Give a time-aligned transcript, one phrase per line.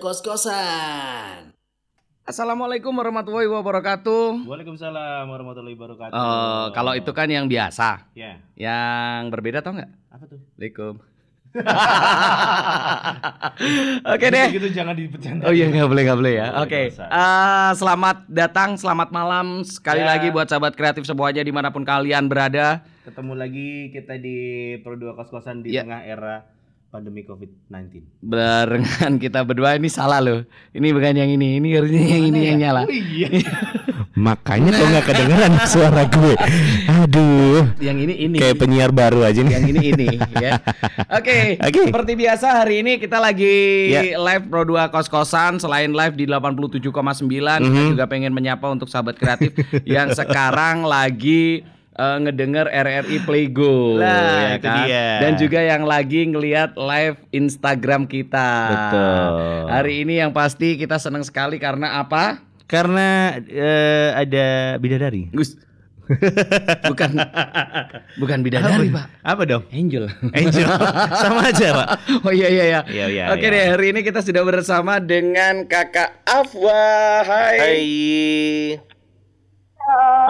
[0.00, 1.52] Pro 2 Kos-Kosan.
[2.24, 4.48] Assalamualaikum warahmatullahi wabarakatuh.
[4.48, 6.16] Waalaikumsalam warahmatullahi wabarakatuh.
[6.16, 8.08] Eh, kalau itu kan yang biasa.
[8.16, 9.90] ya, Yang berbeda tau nggak?
[10.08, 10.40] apa tuh?
[10.56, 10.94] Assalamualaikum.
[14.08, 14.46] Oke deh.
[14.50, 15.42] Gitu jangan dipecanda.
[15.44, 16.46] Oh iya nggak boleh nggak boleh ya.
[16.56, 16.80] Oke.
[16.88, 17.04] boleh dosa.
[17.04, 20.16] Eh, selamat datang, selamat malam sekali Ya.
[20.16, 22.80] lagi buat sahabat kreatif semuanya di mana pun kalian berada.
[23.04, 24.38] Ketemu lagi kita di
[24.80, 25.84] Pro 2 Kos-Kosan di Ya.
[25.84, 26.46] tengah era
[26.90, 28.02] pandemi COVID-19.
[28.20, 30.42] Barengan kita berdua ini salah loh.
[30.70, 32.82] Ini bukan yang ini, ini harusnya yang ini yang nyala.
[32.82, 33.30] Oh iya.
[34.20, 36.34] Makanya kok nggak kedengeran suara gue.
[36.90, 38.36] Aduh, Yang ini ini.
[38.36, 39.54] kayak penyiar baru aja nih.
[39.54, 40.58] yang ini ini ya.
[41.18, 41.80] Oke, Oke.
[41.86, 43.54] seperti biasa hari ini kita lagi
[43.88, 44.18] Ya.
[44.18, 46.82] live Pro 2 kos-kosan selain live di 87,9
[47.62, 47.90] kita Mhm.
[47.94, 49.54] juga pengen menyapa untuk sahabat kreatif
[49.86, 51.62] yang sekarang lagi
[52.00, 54.76] eh, ngedenger RRI Playgo Lah, ya itu kan?
[54.88, 55.06] dia.
[55.20, 58.50] Dan juga yang lagi ngelihat live Instagram kita.
[58.72, 59.60] Betul.
[59.68, 62.40] Hari ini yang pasti kita senang sekali karena apa?
[62.64, 64.46] Karena eh, ada
[64.80, 65.28] bidadari.
[65.30, 65.60] Gus.
[66.90, 67.14] bukan
[68.18, 69.06] bukan bidadari, Pak.
[69.22, 69.62] Apa dong?
[69.70, 70.10] Angel.
[70.34, 70.66] Angel.
[71.22, 71.88] Sama aja, Pak.
[72.26, 72.80] Oh iya iya iya.
[72.90, 73.54] Iya, iya, Oke iya.
[73.54, 77.22] deh, hari ini kita sudah bersama dengan Kakak Afwa.
[77.22, 77.58] Hai.
[77.62, 78.99] Hai.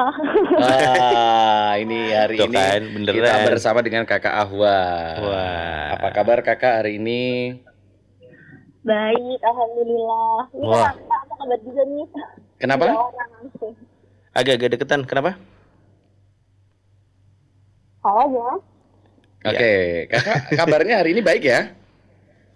[0.60, 3.14] Ah, ini hari Tuh ini kan, beneran.
[3.16, 4.80] kita bersama dengan Kakak Ahwa.
[5.20, 5.86] Wah.
[5.96, 7.56] Apa kabar Kakak hari ini?
[8.80, 10.38] Baik, alhamdulillah.
[10.56, 10.92] Ini Wah.
[10.96, 12.06] kakak apa kabar juga nih?
[12.56, 12.84] Kenapa?
[14.32, 15.00] Agak-agak deketan.
[15.04, 15.36] Kenapa?
[18.00, 18.50] Salah ya?
[19.40, 19.72] Oke,
[20.08, 21.72] Kakak kabarnya hari ini baik ya?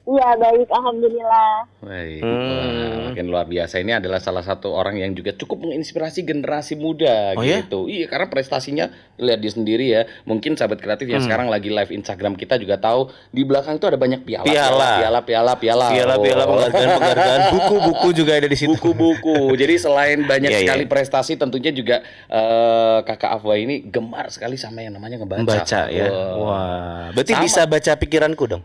[0.05, 1.64] Iya, baik, alhamdulillah.
[1.80, 2.20] Baik.
[2.20, 2.28] Hmm.
[2.28, 3.80] Wah, makin luar biasa.
[3.80, 7.65] Ini adalah salah satu orang yang juga cukup menginspirasi generasi muda Oh ya?
[7.65, 7.88] gitu.
[7.88, 10.04] Iya, karena prestasinya lihat dia sendiri ya.
[10.22, 11.26] Mungkin sahabat kreatif yang Hmm.
[11.26, 14.91] sekarang lagi live Instagram kita juga tahu di belakang itu ada banyak piala, Piala.
[15.00, 15.87] piala, piala, piala.
[15.88, 16.48] Piala-piala Oh.
[16.53, 17.41] penghargaan-penghargaan.
[17.56, 18.76] Buku-buku juga ada di situ.
[18.76, 19.56] buku-buku.
[19.56, 20.65] Jadi selain banyak Iya, iya.
[20.69, 25.41] sekali prestasi, tentunya juga eh, kakak Afwa ini gemar sekali sama yang namanya ngebaca.
[25.41, 26.12] Membaca ya.
[26.12, 26.36] Wah.
[26.36, 27.04] Wah.
[27.10, 27.42] Berarti Sama.
[27.42, 28.65] bisa baca pikiranku dong.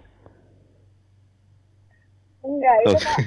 [2.49, 2.97] Enggak, itu Oh.
[2.97, 3.17] Kak,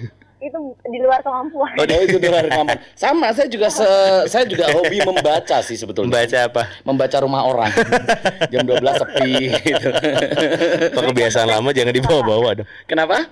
[0.43, 1.71] itu di luar kemampuan.
[1.79, 2.79] Oh, itu di luar kemampuan.
[2.99, 6.11] Sama, saya juga se- saya juga hobi membaca sih sebetulnya.
[6.11, 6.63] Membaca apa?
[6.83, 7.71] Membaca rumah orang.
[8.51, 9.89] Jam 12 sepi gitu.
[10.91, 12.69] Kok kebiasaan lama jangan dibawa-bawa dong.
[12.85, 13.23] Kenapa?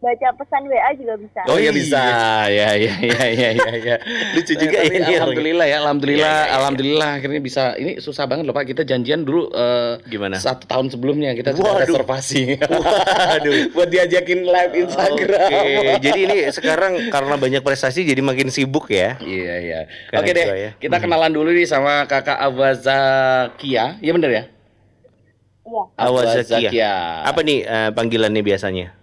[0.00, 1.40] Baca pesan WA juga bisa.
[1.44, 1.72] Oh iya iya.
[1.76, 2.00] bisa.
[2.48, 3.96] Ya ya ya ya ya ya.
[4.40, 6.56] Lucu juga ya ini Alhamdulillah ya, alhamdulillah, Iya, iya, iya.
[6.56, 7.62] alhamdulillah akhirnya bisa.
[7.76, 8.64] Ini susah banget loh Pak.
[8.64, 10.40] Kita janjian dulu eh, Gimana?
[10.40, 12.56] Satu tahun sebelumnya kita sudah reservasi.
[13.36, 13.76] Waduh.
[13.76, 15.48] Buat diajakin live Instagram.
[15.52, 19.20] Oke, jadi ini sekarang karena banyak prestasi jadi makin sibuk ya.
[19.20, 19.80] Iya iya.
[20.16, 20.70] Oke deh, juga ya.
[20.80, 24.00] kita kenalan dulu nih sama Kakak Awazakia.
[24.00, 24.44] Iya bener ya?
[25.68, 26.92] Iya, Awazakia.
[27.28, 28.99] Apa nih eh, panggilannya biasanya?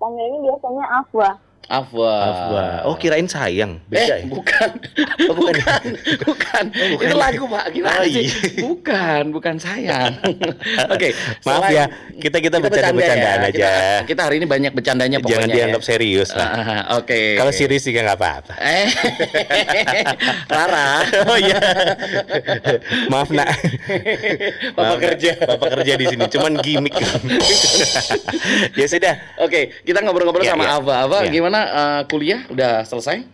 [0.00, 1.28] Panggilnya biasanya Afwa.
[1.70, 2.10] Afwa.
[2.20, 2.62] Afwa.
[2.82, 3.78] Oh, kirain sayang.
[3.86, 4.26] Beda eh, ya?
[4.26, 4.68] bukan.
[5.30, 5.54] Oh, bukan.
[5.54, 5.82] bukan.
[6.26, 6.64] bukan.
[6.74, 6.98] bukan.
[6.98, 7.64] Itu lagu, Pak.
[7.70, 8.26] Gimana Oh, sih?
[8.26, 8.34] iya.
[8.58, 10.18] Bukan, bukan sayang.
[10.94, 11.14] Oke,
[11.46, 11.84] Maaf selain- ya,
[12.18, 13.46] kita kita bercanda bercanda-bercandaan ya.
[13.46, 13.54] aja.
[13.54, 13.70] Kita,
[14.04, 15.36] kita hari ini banyak bercandanya pokoknya.
[15.36, 15.54] Jangan ya.
[15.54, 16.48] dianggap serius lah.
[16.50, 17.38] Ah, Oke.
[17.38, 18.52] Kalau serius juga nggak apa-apa.
[18.58, 18.86] Eh,
[20.50, 20.90] Rara.
[21.24, 21.58] Oh iya.
[23.06, 23.46] Maaf nak.
[24.74, 25.32] Papa Maaf, kerja.
[25.38, 26.24] Papa kerja di sini.
[26.26, 26.98] Cuman gimmick.
[28.80, 29.14] ya sudah.
[29.38, 30.76] Oke, kita ngobrol-ngobrol Iya, sama iya.
[30.76, 30.94] Ava.
[31.06, 31.30] Ava, Iya.
[31.30, 32.40] gimana eh, kuliah?
[32.48, 33.24] Udah selesai?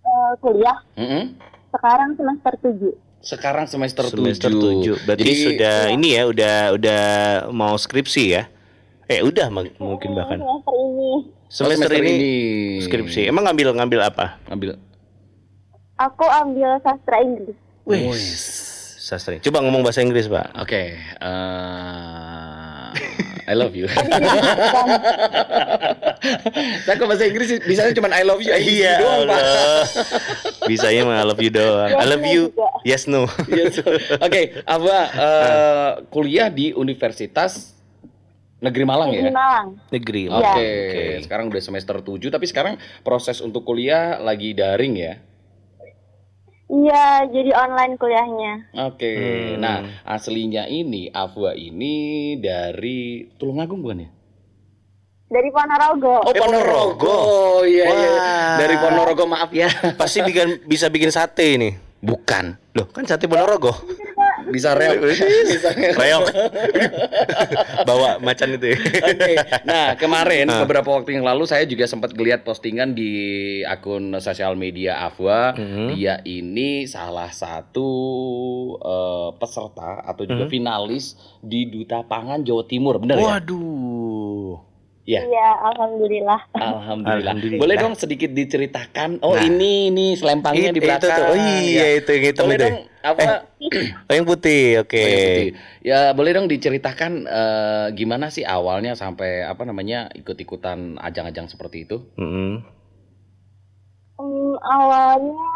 [0.00, 1.24] Eh, kuliah Mm-mm.
[1.70, 2.92] sekarang semester 7.
[3.20, 4.96] Sekarang semester, Semester 7.
[4.96, 5.04] 7.
[5.04, 7.02] Berarti Jadi, sudah ini ya, udah udah
[7.52, 8.48] mau skripsi ya.
[9.06, 10.40] Eh, udah mag- mungkin bahkan.
[10.40, 11.10] Semester ini
[11.50, 12.32] Semester, semester ini, ini.
[12.80, 13.20] skripsi.
[13.26, 14.40] Emang ngambil ngambil apa?
[14.48, 14.80] ambil.
[15.94, 17.52] aku ambil sastra Inggris.
[17.84, 18.08] Wih.
[18.96, 19.36] Sastra.
[19.36, 20.56] Coba ngomong bahasa Inggris, Pak.
[20.56, 22.86] Oke, eh,
[23.50, 23.90] I love you.
[26.86, 29.42] Saya kok bahasa Inggris bisanya cuma I love you, I love you doang, Pak.
[29.42, 29.42] Iya, Allah.
[30.70, 31.90] Bisanya mah I love you doang.
[31.90, 32.54] I love you.
[32.86, 33.26] Yes no.
[33.50, 33.82] Yes.
[34.22, 37.74] Oke, apa eh, kuliah di Universitas
[38.62, 39.26] Negeri Malang ya?
[39.26, 39.66] Di Malang.
[39.90, 40.30] Negeri.
[40.30, 40.62] Oke,
[41.18, 41.26] Iya.
[41.26, 45.18] sekarang udah semester 7 tapi sekarang proses untuk kuliah lagi daring ya.
[46.70, 48.52] Iya, jadi online kuliahnya.
[48.86, 49.10] Oke.
[49.10, 49.58] Hmm.
[49.58, 51.94] Nah, aslinya ini Afwa ini
[52.38, 54.10] dari Tulungagung bukan ya?
[55.26, 56.14] Dari Ponorogo.
[56.22, 57.10] Oh, Eh, Ponorogo.
[57.10, 58.10] Oh, iya iya.
[58.14, 58.54] Wah.
[58.58, 59.66] Dari Ponorogo, maaf ya.
[60.00, 61.70] Pasti bikin bisa bikin sate ini.
[61.98, 62.54] Bukan.
[62.74, 63.74] Loh, kan sate Ponorogo.
[64.50, 64.98] Bisa reok.
[65.46, 65.96] Bisa reok.
[66.00, 66.24] Reok.
[67.88, 68.78] Bawa macan itu ya.
[68.80, 69.32] Oke.
[69.62, 70.60] Nah, kemarin Ah.
[70.60, 73.10] beberapa waktu yang lalu saya juga sempat lihat postingan di
[73.62, 75.52] akun sosial media Afwa.
[75.52, 75.90] Hmm.
[75.90, 77.88] Dia ini salah satu
[78.76, 80.52] eh, peserta atau juga Hmm.
[80.52, 83.26] finalis di Duta Pangan Jawa Timur, benar ya?
[83.38, 84.68] Waduh.
[85.02, 85.20] Ya.
[85.22, 86.40] Iya, alhamdulillah.
[86.52, 87.32] Alhamdulillah.
[87.34, 87.58] Alhamdulillah.
[87.58, 89.18] Boleh dong sedikit diceritakan.
[89.20, 89.42] Oh Nah.
[89.42, 91.02] ini ini selempangnya It- di belakang.
[91.02, 91.24] Itu tuh.
[91.26, 91.86] Oh iya, Ya.
[91.98, 92.62] itu yang hitam Boleh itu.
[92.62, 93.48] dong apa?
[94.10, 94.82] Oh, yang putih.
[94.82, 94.98] Oke.
[94.98, 95.48] Oh, yang putih.
[95.84, 102.02] Ya boleh dong diceritakan eh, gimana sih awalnya sampai apa namanya ikut-ikutan ajang-ajang seperti itu?
[102.18, 102.64] Mm-mm.
[104.18, 105.48] Hmm, awalnya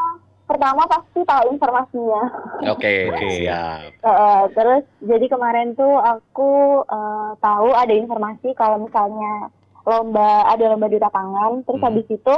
[0.45, 2.23] pertama pasti tahu informasinya.
[2.71, 3.29] Oke, Oke.
[3.43, 3.91] siap.
[3.99, 6.51] Eh, terus jadi kemarin tuh aku
[6.87, 9.49] eh, tahu ada informasi kalau misalnya
[9.85, 11.65] lomba ada lomba di lapangan.
[11.67, 11.89] Terus Hmm.
[11.91, 12.37] habis itu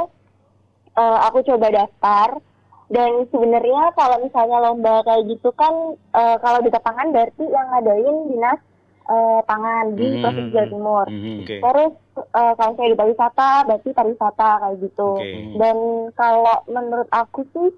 [0.95, 2.39] eh, aku coba daftar
[2.87, 5.73] dan sebenarnya kalau misalnya lomba kayak gitu kan
[6.15, 8.59] eh, kalau di lapangan berarti yang ngadain dinas
[9.07, 10.21] eh, pangan di Hmm.
[10.23, 11.05] provinsi Jawa Timur.
[11.07, 11.35] Mhm.
[11.43, 11.55] Oke.
[11.59, 11.93] Terus
[12.31, 15.11] eh, kalau saya di pariwisata berarti pariwisata kayak gitu.
[15.19, 15.39] Oke.
[15.59, 15.77] Dan
[16.15, 17.69] kalau menurut aku sih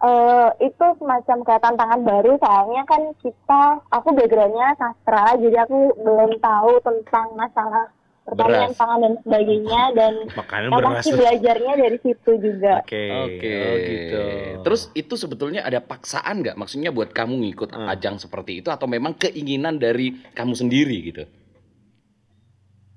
[0.00, 6.40] eh, itu semacam kayak tantangan baru soalnya kan kita aku backgroundnya sastra jadi aku belum
[6.40, 7.88] tahu tentang masalah
[8.24, 8.76] pertanian Beras.
[8.76, 10.88] pangan dan sebagainya dan Makanan yang beras.
[10.96, 12.74] pasti belajarnya dari situ juga.
[12.80, 13.04] Oke.
[13.22, 14.22] Oke, Oh, gitu.
[14.62, 16.56] Terus itu sebetulnya ada paksaan nggak?
[16.56, 17.84] Maksudnya buat kamu ngikut Hmm.
[17.86, 21.24] ajang seperti itu atau memang keinginan dari kamu sendiri gitu?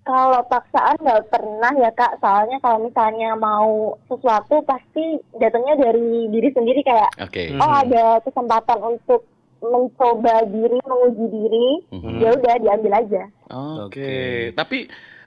[0.01, 3.69] Kalau paksaan nggak pernah ya kak, soalnya kalau misalnya mau
[4.07, 5.03] sesuatu pasti
[5.35, 7.51] datangnya dari diri sendiri kayak Oke.
[7.51, 7.59] Hmm.
[7.59, 9.27] oh ada kesempatan untuk
[9.59, 12.17] mencoba diri, menguji diri, Mhm.
[12.17, 13.23] ya udah diambil aja.
[13.49, 13.83] Oke.
[13.83, 14.11] Oke.
[14.53, 14.77] Tapi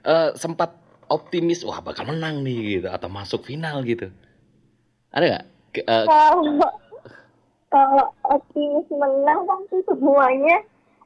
[0.03, 0.73] eh, sempat
[1.07, 4.07] optimis wah bakal menang nih gitu atau masuk final gitu.
[5.11, 5.45] Ada nggak?
[5.77, 6.71] Eh, Kalau
[7.71, 10.57] kalau optimis menang pasti semuanya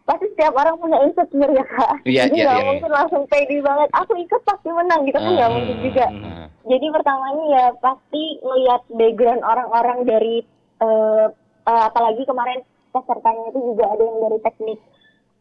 [0.05, 1.93] pasti setiap orang punya insecure ya kak.
[2.05, 3.89] Iya, Jadi iya, nggak iya, mungkin langsung pede banget.
[3.93, 5.57] Aku ikut pasti menang gitu kan nggak Hmm.
[5.57, 6.05] mungkin juga.
[6.13, 10.35] nah, Jadi pertamanya ya pasti ngelihat background orang-orang dari
[10.75, 11.25] eh,
[11.65, 14.79] eh, apalagi kemarin pesertanya itu juga ada yang dari teknik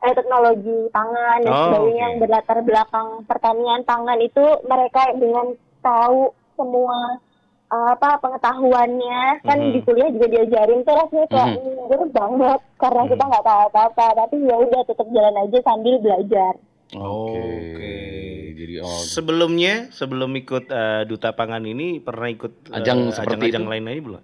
[0.04, 2.04] eh, teknologi pangan dan Oh, sebagainya oke.
[2.04, 5.46] yang berlatar belakang pertanian pangan itu mereka dengan
[5.80, 6.20] tahu
[6.54, 6.98] semua
[7.66, 9.72] eh, apa pengetahuannya kan Mhm.
[9.72, 11.58] di kuliah juga diajarin tuh rasanya kayak Mhm.
[11.66, 13.10] minder banget karena Mhm.
[13.10, 16.52] kita nggak tahu apa-apa tapi ya udah tetap jalan aja sambil belajar.
[16.94, 17.40] Oke.
[17.40, 17.94] Oke.
[18.54, 23.64] Jadi oh Sebelumnya, sebelum ikut eh, duta pangan ini pernah ikut eh, Ajang seperti ajang-ajang
[23.64, 23.70] itu?
[23.72, 24.22] lain lain belum?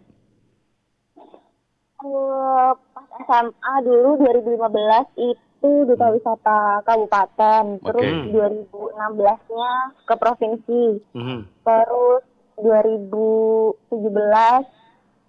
[2.00, 8.30] Eh, pas SMA dulu 2015 itu duta wisata kabupaten, terus Oke.
[8.30, 9.72] 2016-nya
[10.02, 11.38] ke provinsi, Mhm.
[11.62, 12.22] terus
[12.56, 14.64] 2017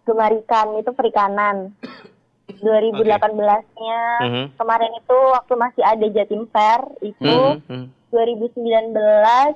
[0.02, 1.72] Gemarikan itu perikanan.
[2.60, 4.44] 2018-nya Mhm.
[4.56, 7.84] kemarin itu waktu masih ada Jatim Fair itu Mhm.
[8.10, 9.56] 2019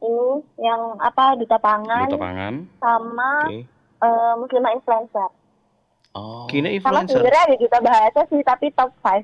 [0.00, 2.54] ini yang apa duta pangan duta pangan.
[2.76, 3.64] sama Oke.
[4.00, 5.28] eh, muslimah influencer.
[6.10, 6.48] Oh.
[6.48, 7.14] Kina Sama influencer.
[7.14, 9.22] sebenarnya ada duta bahasa sih tapi top 5.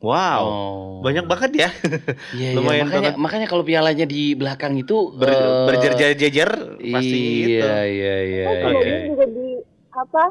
[0.00, 0.40] Wow.
[0.40, 0.88] Oh.
[1.04, 1.68] Banyak banget ya.
[2.36, 2.56] Iya, iya.
[2.56, 3.20] Lumayan makanya, banget.
[3.20, 6.50] makanya kalau pialanya di belakang itu Ber, eh, berjejer-jejer
[6.80, 7.66] pasti gitu.
[7.68, 8.44] Iya, iya, iya.
[8.48, 8.64] Terus iya.
[8.64, 9.48] kemudian juga di
[9.92, 10.24] apa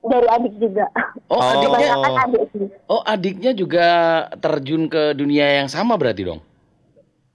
[0.00, 0.86] dari adik juga.
[1.28, 1.44] Oh, Oh.
[1.44, 2.66] adiknya Kebanyakan adik sih.
[2.88, 3.86] Oh, adiknya juga
[4.40, 6.40] terjun ke dunia yang sama berarti dong?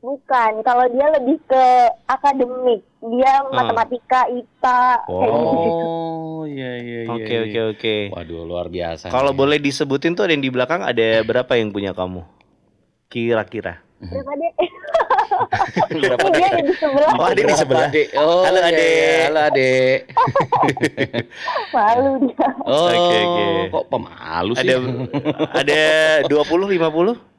[0.06, 1.66] Bukan, kalau dia lebih ke
[2.06, 2.86] akademik.
[3.02, 5.86] Dia matematika, IPA, kayak gitu.
[5.86, 7.14] Oh, iya, iya, iya.
[7.14, 7.42] Oke iya.
[7.42, 7.96] oke oke.
[8.14, 9.10] Waduh, luar biasa.
[9.10, 9.38] Kalau nih.
[9.42, 12.22] boleh disebutin tuh ada yang di belakang ada berapa yang punya kamu?
[13.10, 13.82] Kira-kira.
[13.98, 14.54] Berapa deh?
[16.06, 17.12] Berapa dia ada di sebelah.
[17.18, 17.90] Oh, adik di sebelah.
[17.90, 18.08] Dek?
[18.14, 18.86] Oh, Halo, iya, Adek.
[18.86, 19.18] iya.
[19.26, 20.00] Halo, Adek.
[21.76, 22.48] Malu dia.
[22.62, 23.46] Oh, Oke, oke.
[23.74, 24.70] kok pemalu sih?
[24.70, 24.76] Ada
[25.66, 25.82] ada
[26.30, 27.35] 20 50?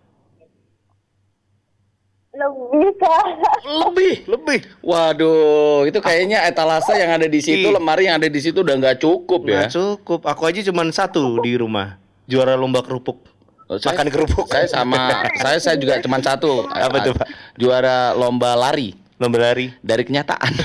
[2.36, 3.24] Lebih kak.
[3.64, 4.58] lebih, Lebih.
[4.78, 7.72] Waduh, itu kayaknya etalase yang ada di situ, Ih.
[7.72, 9.62] lemari yang ada di situ udah nggak cukup ya.
[9.62, 10.20] Nggak cukup.
[10.22, 11.96] Aku aja cuma satu di rumah.
[12.24, 13.22] Juara lomba kerupuk.
[13.66, 14.44] Oh, saya- Makan kerupuk.
[14.46, 16.66] Saya sama, saya saya juga cuma satu.
[16.66, 17.26] Apa tuh, Pak?
[17.56, 19.72] Juara lomba lari Lomba lari.
[19.80, 20.52] dari kenyataan.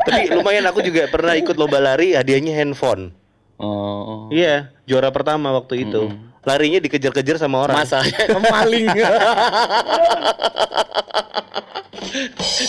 [0.00, 3.10] Tapi lumayan aku juga pernah ikut lomba lari, hadiahnya handphone.
[3.58, 4.30] oh.
[4.30, 6.12] Iya, juara pertama waktu itu.
[6.42, 7.76] Larinya dikejar-kejar sama orang.
[7.76, 8.02] Masa
[8.54, 8.86] maling.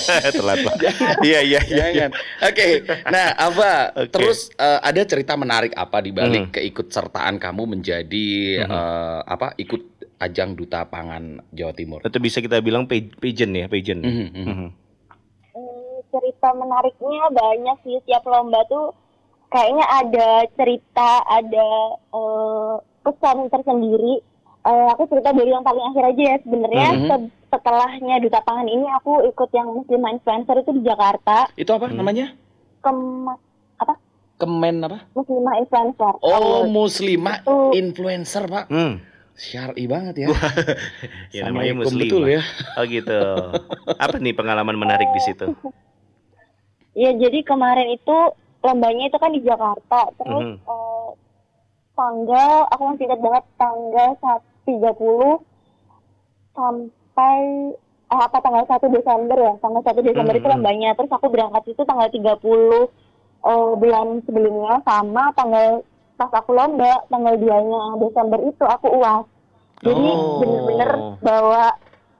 [0.09, 0.75] Telat lah.
[1.21, 1.85] Iya iya iya.
[1.89, 2.05] iya.
[2.41, 2.83] Oke.
[3.07, 4.09] Nah, apa Oke.
[4.11, 6.53] terus eh, ada cerita menarik apa di balik Hmm.
[6.53, 8.27] keikutsertaan kamu menjadi
[8.61, 9.81] eh, apa ikut
[10.19, 11.99] ajang duta pangan Jawa Timur?
[12.01, 14.01] Atau bisa kita bilang pa- pageant ya, pageant.
[14.01, 14.45] Mhm, mhm.
[14.45, 14.67] Mhm.
[15.49, 18.91] Hmm, cerita menariknya banyak sih setiap lomba tuh
[19.47, 21.67] kayaknya ada cerita ada
[23.11, 24.21] pesan tersendiri
[24.59, 27.07] Eh, aku cerita dari yang paling akhir aja ya sebenarnya Mhm.
[27.07, 31.87] se- setelahnya duta pangan ini aku ikut yang muslimah influencer itu di Jakarta Itu apa
[31.87, 32.35] namanya?
[32.83, 32.99] kem
[33.77, 33.95] apa
[34.35, 35.07] Kemen apa?
[35.11, 36.71] muslimah influencer Oh, Award.
[36.71, 38.65] muslimah Itu- influencer, Pak.
[38.67, 38.99] Hmm.
[39.33, 40.27] Syar'i banget ya.
[41.33, 41.95] Ya namanya muslim.
[42.03, 42.43] betul ya.
[42.75, 43.19] Oh gitu.
[43.95, 45.55] Apa nih pengalaman menarik di situ?
[46.93, 48.17] Iya, jadi kemarin itu
[48.59, 50.11] lombanya itu kan di Jakarta.
[50.13, 50.55] Terus Mhm.
[50.59, 50.88] eh,
[51.99, 55.43] tanggal, aku masih ingat banget tanggal 1 30
[56.55, 57.37] sampai
[58.09, 59.53] eh, apa tanggal 1 Desember ya.
[59.59, 60.53] Tanggal 1 Desember itu Mhm.
[60.55, 60.89] lombanya.
[60.95, 62.87] Terus aku berangkat itu tanggal 30
[63.41, 65.83] eh, bulan sebelumnya sama tanggal
[66.15, 69.23] pas aku lomba tanggal 2-nya Desember itu aku UAS.
[69.79, 70.43] Jadi Oh.
[70.43, 71.71] bener-bener bawa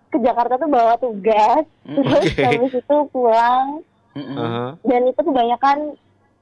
[0.08, 1.64] ke Jakarta tuh bawa tugas.
[1.84, 2.40] Terus Oke.
[2.40, 4.36] habis itu pulang Mm-mm.
[4.36, 4.66] Aha.
[4.82, 5.78] dan itu kebanyakan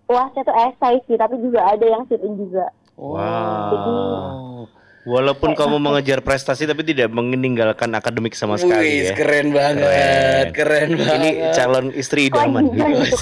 [0.08, 4.66] uasnya tuh esai sih tapi juga ada yang sit in juga Wow.
[5.08, 9.16] Walaupun kamu mengejar prestasi tapi tidak meninggalkan akademik sama sekali Wih, ya.
[9.16, 11.16] keren banget, keren, banget.
[11.16, 12.75] Ini calon istri idaman.
[12.75, 13.16] gitu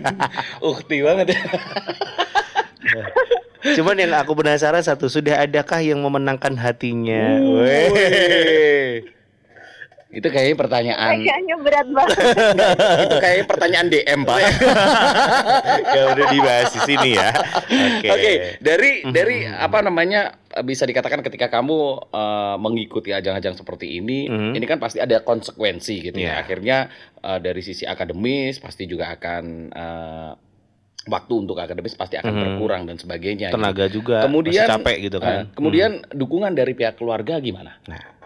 [0.72, 1.40] ukti banget ya.
[3.76, 7.36] Cuman yang aku penasaran satu, sudah adakah yang memenangkan hatinya?
[7.36, 7.60] Hmm.
[7.60, 9.19] Weh.
[10.10, 11.10] Itu kayaknya pertanyaan.
[11.16, 12.18] kayaknya berat banget
[13.04, 14.38] itu kayaknya pertanyaan DM, Pak.
[15.94, 17.30] ya udah dibahas di sini ya.
[17.96, 18.08] Oke.
[18.10, 19.12] Oke, dari Mhm.
[19.12, 21.78] dari apa namanya bisa dikatakan ketika kamu
[22.10, 24.52] eh, mengikuti ajang-ajang seperti ini, Mhm.
[24.52, 26.26] ini kan pasti ada konsekuensi gitu Iya.
[26.28, 26.42] ya.
[26.42, 26.76] Akhirnya
[27.16, 30.32] eh, dari sisi akademis pasti juga akan eh,
[31.02, 32.42] waktu untuk akademis pasti akan Mhm.
[32.44, 33.48] berkurang dan sebagainya.
[33.48, 33.56] gitu.
[33.56, 35.32] Tenaga juga Kemudian masih capek gitu kan.
[35.32, 37.78] Eh, kemudian dukungan dari pihak keluarga gimana?
[37.86, 38.19] Hmm,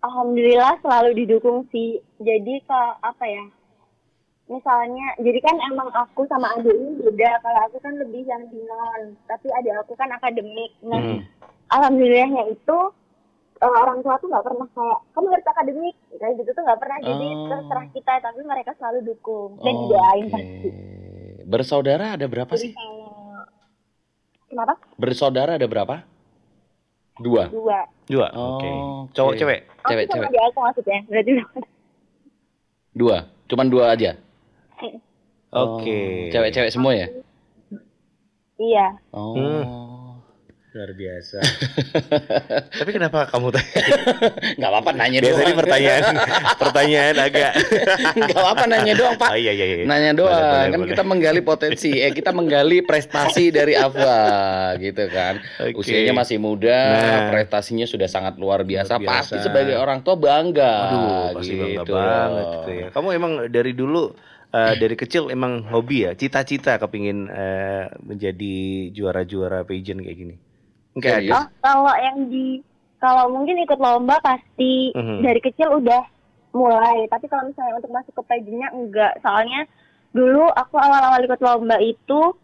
[0.00, 3.44] alhamdulillah selalu didukung sih jadi ke apa ya
[4.46, 9.02] misalnya jadi kan emang aku sama adik ini beda kalau aku kan lebih yang non
[9.24, 11.20] tapi adik aku kan akademik nah Hmm.
[11.68, 12.78] alhamdulillahnya itu
[13.58, 16.98] eh, orang tua tuh nggak pernah kayak kamu harus akademik kayak gitu tuh nggak pernah
[17.02, 17.44] jadi Oh.
[17.46, 19.80] terserah kita tapi mereka selalu dukung dan Oke.
[19.84, 20.68] didoain pasti
[21.44, 22.72] Bersaudara ada berapa jadi sih?
[22.72, 23.44] kalau
[24.46, 25.94] kenapa Bersaudara ada berapa?
[27.18, 27.50] Dua.
[27.50, 28.26] dua Dua.
[28.32, 28.68] Oh, Oke.
[28.68, 29.12] oke.
[29.12, 29.60] Cowok cewek.
[29.66, 30.28] aku Cewek, cewek.
[30.28, 31.32] adik aku maksudnya berarti
[32.94, 33.16] Dua.
[33.46, 34.16] Cuman dua aja.
[34.78, 34.98] Oke.
[35.48, 35.80] Oh,
[36.28, 37.08] Cewek-cewek semua ya?
[38.58, 39.32] iya Oh.
[39.32, 39.62] Hmm.
[40.78, 41.42] Luar biasa.
[42.78, 43.72] Tapi kenapa kamu tanya?
[44.54, 45.58] Nggak apa-apa nanya Biasanya doang.
[45.58, 46.02] pertanyaan
[46.62, 47.50] pertanyaan agak
[48.14, 49.30] Nggak apa-apa nanya doang, Pak.
[49.34, 49.84] Oh iya iya iya.
[49.84, 50.30] Nanya doang.
[50.30, 50.90] Boleh, boleh, kan boleh.
[50.94, 51.90] kita menggali potensi.
[51.90, 54.18] Eh, kita menggali prestasi dari Afwa
[54.78, 55.42] gitu kan.
[55.66, 55.74] Oke.
[55.74, 57.34] Usianya masih muda, Nah.
[57.34, 58.96] prestasinya sudah sangat luar biasa.
[58.96, 59.34] Luar biasa.
[59.34, 60.72] Pasti sebagai orang tua bangga.
[60.86, 61.02] Aduh,
[61.34, 62.54] pasti bangga gitu banget loh.
[62.54, 62.86] gitu ya.
[62.94, 64.14] Kamu emang dari dulu
[64.48, 68.56] eh, dari kecil emang hobi ya, cita-cita kepingin eh, menjadi
[68.94, 70.36] juara-juara pageant kayak gini.
[70.98, 71.30] Enggak ada.
[71.32, 72.46] Oh, kalau yang di
[72.98, 75.22] kalau mungkin ikut lomba pasti Mhm.
[75.22, 76.02] dari kecil udah
[76.50, 77.06] mulai.
[77.06, 79.12] Tapi kalau misalnya untuk masuk ke pageantnya enggak.
[79.22, 79.70] Soalnya
[80.10, 82.34] dulu aku awal-awal ikut lomba itu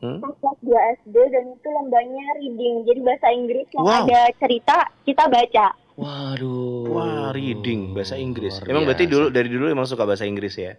[0.00, 0.16] Hmm?
[0.16, 2.88] kelas 2 SD dan itu lombanya reading.
[2.88, 4.08] Jadi bahasa Inggris yang Wow.
[4.08, 5.76] ada cerita kita baca.
[5.94, 6.88] Waduh.
[6.88, 8.56] Wah, reading bahasa Inggris.
[8.56, 10.72] Luar Emang berarti dulu dari dulu emang suka bahasa Inggris ya?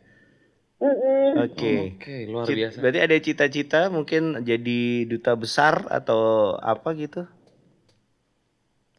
[0.82, 1.74] Oke.
[1.96, 2.78] Oke, luar Cit- biasa.
[2.82, 7.30] Berarti ada cita-cita mungkin jadi duta besar atau apa gitu?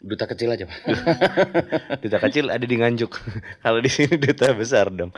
[0.02, 0.78] Duta kecil aja, Pak.
[2.02, 3.12] Duta kecil ada di Nganjuk.
[3.62, 5.10] Kalau di sini duta besar dong.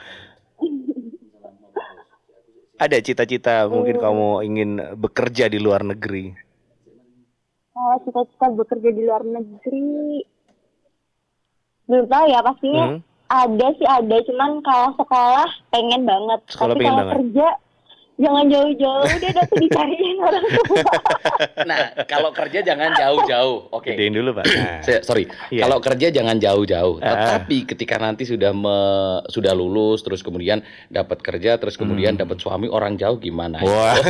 [2.75, 6.33] Ada cita-cita mungkin kamu ingin bekerja di luar negeri.
[7.73, 9.89] Kalau cita-cita bekerja di luar negeri
[11.85, 13.01] belum tahu ya pastinya Hmm?
[13.25, 17.15] Ada sih ada cuman kalau sekolah pengen banget Sekolah tapi pengen kalau banget.
[17.17, 17.47] kerja
[18.15, 20.83] jangan jauh-jauh deh nanti dicariin orang tua
[21.65, 23.69] Nah, kalau kerja jangan jauh-jauh.
[23.71, 23.93] Oke.
[23.93, 24.45] Gedein dulu, Pak.
[24.55, 24.79] Nah.
[24.81, 25.65] Saya- sorry, Iya.
[25.65, 27.01] kalau kerja jangan jauh-jauh.
[27.01, 27.09] Ah.
[27.09, 32.67] Tetapi ketika nanti sudah me- sudah lulus, terus kemudian dapat kerja, terus kemudian dapat suami
[32.67, 33.59] orang jauh gimana?
[33.59, 33.67] Hmm.
[33.67, 33.97] Wah.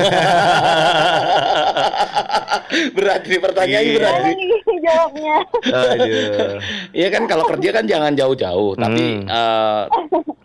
[2.91, 3.97] berat nih pertanyaannya Iya.
[3.97, 4.35] berat nih.
[4.35, 6.59] Gimana jawabnya Aduh.
[6.93, 9.27] Iya kan kalau kerja kan jangan jauh-jauh, tapi Hmm.
[9.27, 9.83] eh,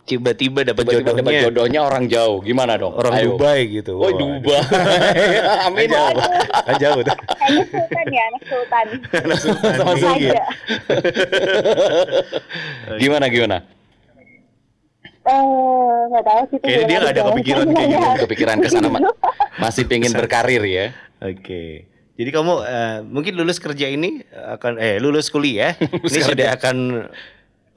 [0.09, 2.97] Tiba-tiba dapat tiba-tiba dapat jodohnya jodohnya orang jauh, gimana dong?
[2.97, 3.37] orang Ayo.
[3.37, 3.93] Dubai gitu.
[3.95, 4.09] Oh.
[4.09, 4.57] Dubai,
[5.69, 6.01] amin ya.
[6.09, 6.25] Allah.
[6.65, 7.13] Kan jauh tuh.
[7.13, 8.85] kayaknya sultan ya anak sultan
[9.77, 10.27] Sama Zuki.
[10.27, 10.41] aja
[12.99, 13.57] Gimana gimana?
[15.21, 15.45] eh
[16.09, 18.07] nggak tahu sih Kayaknya dia nggak ada kepikiran kayak gitu.
[18.25, 19.13] Kepikiran ke sana ma-
[19.59, 20.85] masih pengen berkarir ya?
[21.21, 21.85] Oke.
[22.15, 27.07] Jadi kamu eh, mungkin lulus kerja ini akan eh lulus kuliah ini sudah akan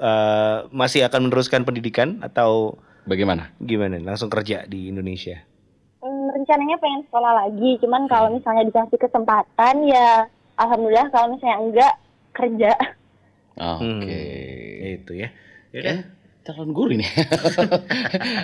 [0.03, 2.75] eh, masih akan meneruskan pendidikan atau
[3.07, 3.51] Bagaimana?
[3.59, 3.99] gimana?
[3.99, 5.43] Langsung kerja di Indonesia.
[6.03, 10.27] Hmm, rencananya pengen sekolah lagi cuman kalau misalnya dikasih kesempatan ya
[10.59, 11.95] alhamdulillah kalau misalnya enggak
[12.35, 12.75] kerja
[13.53, 13.85] Oke.
[13.85, 15.29] Hmm, itu ya.
[15.77, 15.99] Yaudah.
[16.43, 17.07] Calon guru nih.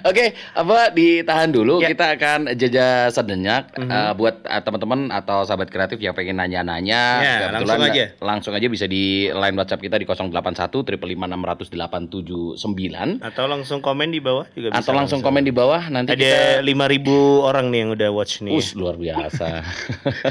[0.09, 1.79] Oke, apa ditahan dulu.
[1.79, 1.91] Ya.
[1.91, 3.87] Kita akan jeda sedenyak Mhm.
[3.89, 7.03] Eh, buat eh, teman-teman atau sahabat kreatif yang pengen nanya-nanya.
[7.19, 8.05] Ya, langsung aja.
[8.19, 14.45] Langsung aja bisa di line WhatsApp kita di 081 355 Atau langsung komen di bawah
[14.51, 14.79] juga bisa.
[14.79, 18.53] atau langsung komen di bawah nanti Ada kita 5000 orang nih yang udah watch nih.
[18.53, 19.63] Us luar biasa.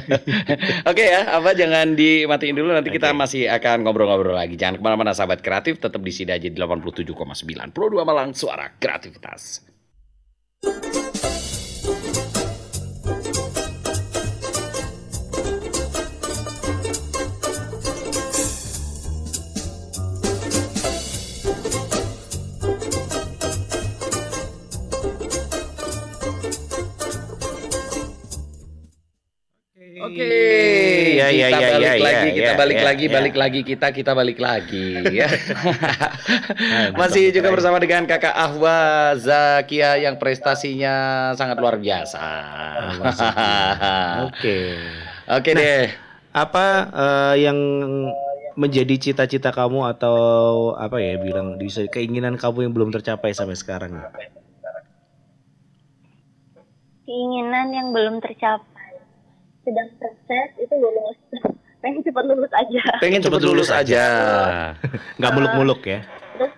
[0.92, 3.18] Oke ya, apa jangan dimatiin dulu nanti kita Oke.
[3.18, 4.56] masih akan ngobrol-ngobrol lagi.
[4.56, 8.72] Jangan ke mana-mana sahabat kreatif, tetap di sini aja di 87,9 Pro 2 Malang Suara
[8.80, 9.66] Kreativitas.
[30.08, 30.57] Oke,
[31.28, 33.12] Ya, ya, kita ya, balik ya, lagi, ya, kita ya, balik ya, lagi, ya.
[33.12, 35.28] balik lagi kita, kita balik lagi ya.
[37.00, 40.96] Masih juga bersama dengan Kakak Ahwa Zakia yang prestasinya
[41.36, 42.24] sangat luar biasa.
[44.32, 44.58] Oke.
[45.28, 45.92] Oke deh.
[46.32, 47.58] Apa eh, yang
[48.58, 50.18] menjadi cita-cita kamu atau
[50.74, 53.94] apa ya bilang bisa keinginan kamu yang belum tercapai sampai sekarang?
[57.06, 58.77] Keinginan yang belum tercapai.
[59.68, 61.18] Sedang proses itu lulus.
[61.84, 62.82] Pengen cepat lulus aja.
[62.98, 64.04] Pengen cepet lulus aja.
[65.20, 66.00] Nggak muluk-muluk ya?
[66.34, 66.54] Terus,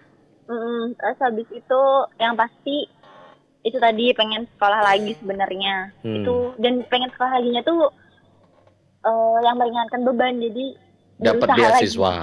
[0.45, 1.81] mm, terus habis itu
[2.15, 2.85] yang pasti
[3.59, 5.91] itu tadi pengen sekolah lagi sebenarnya.
[5.99, 6.21] Hmm.
[6.21, 7.91] Itu dan pengen sekolah laginya tuh
[9.01, 10.65] eh, yang meringankan beban jadi
[11.19, 12.13] Dapat beasiswa,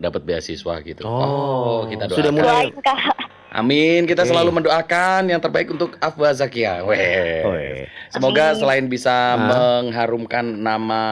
[0.00, 1.02] dapat beasiswa gitu.
[1.04, 2.40] Oh, kita sudah doakan.
[2.40, 3.16] mulai- Doain kak.
[3.48, 4.04] Amin.
[4.04, 6.82] Kita selalu mendoakan yang terbaik untuk Afwa Zakia.
[6.82, 7.86] Weh.
[8.08, 8.58] Semoga Amin.
[8.60, 9.38] selain bisa Ah.
[9.80, 11.02] mengharumkan nama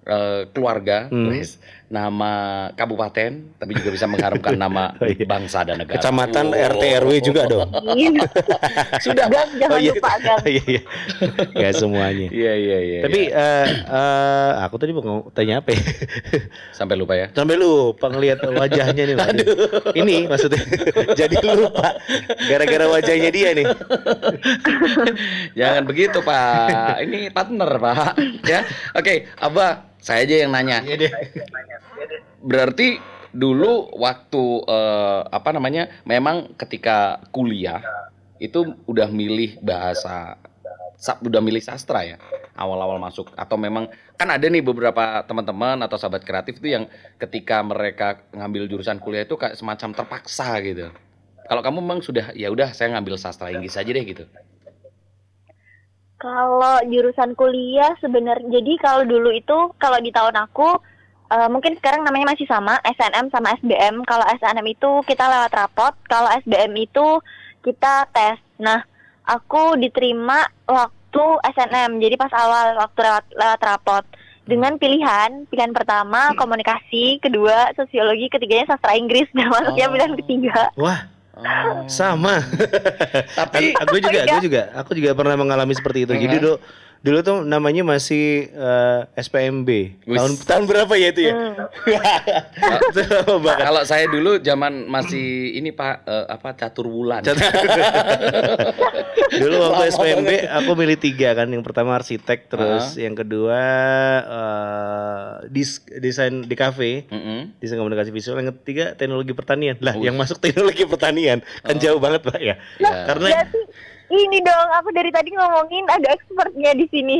[0.00, 1.28] eh, keluarga, Hmm.
[1.28, 2.30] wes, nama
[2.78, 5.26] kabupaten, tapi juga bisa mengharumkan nama Oh, iya.
[5.26, 5.98] bangsa dan negara.
[5.98, 6.68] Kecamatan Oh.
[6.70, 7.66] RT RW juga dong.
[7.66, 8.14] Amin.
[9.04, 9.26] Sudah.
[9.26, 9.92] Gang, jangan Oh, iya.
[9.92, 10.38] lupa gang.
[10.46, 10.82] Iya iya.
[11.50, 12.26] Nggak semuanya.
[12.40, 13.00] Iya iya iya.
[13.02, 13.42] Tapi iya.
[13.42, 15.82] eh, eh, aku tadi mau tanya apa ya?
[16.70, 17.26] sampai lupa ya.
[17.34, 19.16] Sampai lupa ngelihat wajahnya nih.
[19.18, 19.34] Mas.
[19.92, 20.62] Ini maksudnya
[21.18, 21.98] jadi lupa
[22.46, 23.66] gara-gara wajahnya dia nih.
[25.58, 27.02] Jangan begitu Pak.
[27.02, 28.14] Ini partner Pak.
[28.46, 28.62] Ya.
[28.94, 30.82] Oke, Abah, saya aja yang nanya.
[30.84, 31.12] Iya deh.
[32.40, 32.98] Berarti
[33.30, 35.88] dulu waktu eh, apa namanya?
[36.08, 37.84] Memang ketika kuliah
[38.40, 40.40] itu udah milih bahasa
[41.00, 42.16] sa- udah milih sastra ya
[42.56, 43.88] awal-awal masuk atau memang
[44.20, 46.84] kan ada nih beberapa teman-teman atau sahabat kreatif tuh yang
[47.16, 50.92] ketika mereka ngambil jurusan kuliah itu kayak semacam terpaksa gitu.
[51.48, 54.24] Kalau kamu memang sudah ya udah saya ngambil sastra Inggris aja deh gitu.
[56.20, 60.68] Kalau jurusan kuliah sebenarnya jadi kalau dulu itu kalau di tahun aku
[61.32, 64.04] eh, mungkin sekarang namanya masih sama SNM sama SBM.
[64.04, 67.24] Kalau SNM itu kita lewat rapot, kalau SBM itu
[67.64, 68.36] kita tes.
[68.60, 68.84] Nah,
[69.24, 71.24] aku diterima waktu
[71.56, 71.96] SNM.
[71.98, 74.04] Jadi pas awal waktu lewat lewat rapot
[74.44, 79.92] dengan pilihan pilihan pertama komunikasi, kedua sosiologi, ketiganya sastra Inggris dan masuknya Oh.
[79.94, 80.60] pilihan ketiga.
[80.76, 81.00] Wah,
[81.40, 81.88] Oh.
[81.88, 82.44] sama.
[83.38, 86.12] Tapi aku juga, aku juga, aku juga pernah mengalami seperti itu.
[86.16, 86.44] Jadi Mhm.
[87.00, 89.68] Dulu, tuh namanya masih eh, SPMB.
[90.04, 91.32] Tahun tahun berapa ya itu ya?
[91.32, 91.54] Hmm.
[93.40, 93.60] Banget.
[93.62, 97.24] kalau saya dulu zaman masih ini Pak eh, apa catur bulan.
[99.30, 101.46] Dulu waktu Lama SPMB aku milih tiga kan.
[101.46, 103.00] Yang pertama arsitek, terus Ah.
[103.00, 103.60] yang kedua
[104.20, 107.06] eh, dis- desain di kafe.
[107.06, 107.54] Mm-mm.
[107.56, 110.04] Desain komunikasi visual yang ketiga teknologi pertanian lah Wih.
[110.04, 111.80] yang masuk teknologi pertanian kan Oh.
[111.80, 113.06] jauh banget pak ya Ya.
[113.06, 113.28] karena
[114.12, 117.18] ini dong, aku dari tadi ngomongin ada expertnya di sini.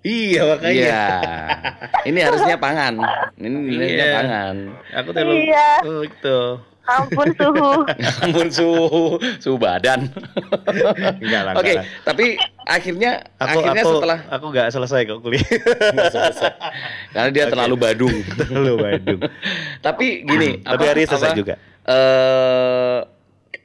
[0.00, 1.04] iya makanya Iya.
[2.02, 2.94] Ini harusnya pangan.
[3.36, 4.14] Ini harusnya Iya.
[4.14, 4.54] pangan.
[4.90, 5.68] aku teknologi Iya.
[5.82, 6.40] oh, gitu
[6.82, 7.70] Ampun suhu.
[8.24, 9.04] Namun suhu
[9.38, 10.10] suhu badan.
[11.20, 11.84] enggak lah Oke, lah.
[12.02, 12.34] tapi
[12.66, 15.44] akhirnya aku akhirnya aku setelah aku nggak selesai kok kuliah
[17.12, 17.52] karena dia Oke.
[17.52, 18.16] terlalu badung.
[18.40, 19.20] terlalu Bandung
[19.78, 22.98] tapi gini, tapi apa- hari selesai apa, juga eh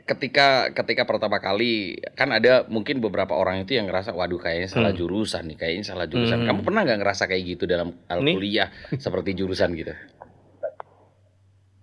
[0.06, 4.94] ketika ketika pertama kali kan ada mungkin beberapa orang itu yang ngerasa waduh kayaknya salah
[4.94, 5.00] Hmm.
[5.02, 6.48] jurusan nih kayaknya salah jurusan Hmm.
[6.48, 7.89] kamu pernah nggak ngerasa kayak gitu dalam
[8.22, 8.38] Nih.
[8.38, 9.94] kuliah seperti jurusan gitu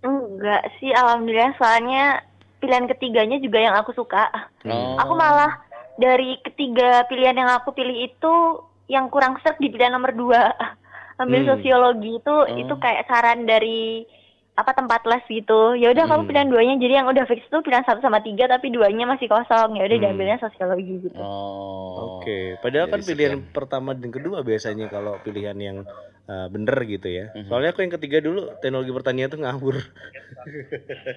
[0.03, 2.19] Enggak sih, alhamdulillah soalnya
[2.59, 4.27] pilihan ketiganya juga yang aku suka.
[4.65, 4.99] Oh.
[4.99, 5.63] Aku malah
[5.95, 8.33] dari ketiga pilihan yang aku pilih itu
[8.87, 10.51] yang kurang serp di pilihan nomor dua.
[11.15, 11.55] Ambil Hmm.
[11.55, 12.43] sosiologi itu Oh.
[12.49, 14.03] itu kayak saran dari
[14.53, 15.73] apa tempat les gitu.
[15.73, 16.29] Ya udah kamu Hmm.
[16.29, 16.75] pilihan duanya.
[16.77, 19.75] Jadi yang udah fix itu pilihan satu sama tiga tapi duanya masih kosong.
[19.75, 20.05] Ya udah Hmm.
[20.05, 21.17] diambilnya sosiologi gitu.
[21.17, 22.21] Oh.
[22.21, 23.51] Oke, padahal kan Jadi pilihan sekian.
[23.51, 25.77] pertama dan kedua biasanya kalau pilihan yang
[26.23, 27.25] eh, bener gitu ya.
[27.31, 27.47] Mhm.
[27.47, 29.75] Soalnya aku yang ketiga dulu teknologi pertanian tuh ngawur.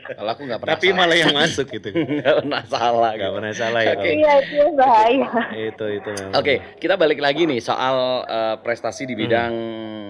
[0.09, 0.99] Kalau aku nggak pernah Tapi salah.
[1.01, 1.89] malah yang masuk gitu.
[2.21, 3.11] nggak pernah salah.
[3.13, 3.35] Gak gitu.
[3.35, 3.89] pernah salah ya.
[3.89, 3.97] Oke.
[3.97, 5.29] kalau- Iya itu bahaya.
[5.53, 6.33] Itu itu memang.
[6.35, 9.55] Oke, kita balik lagi nih soal eh, prestasi di bidang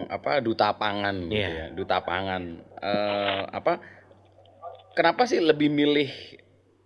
[0.06, 1.48] apa duta pangan gitu Iya.
[1.48, 2.42] ya, duta pangan.
[2.76, 3.80] Eh, apa?
[4.92, 6.08] Kenapa sih lebih milih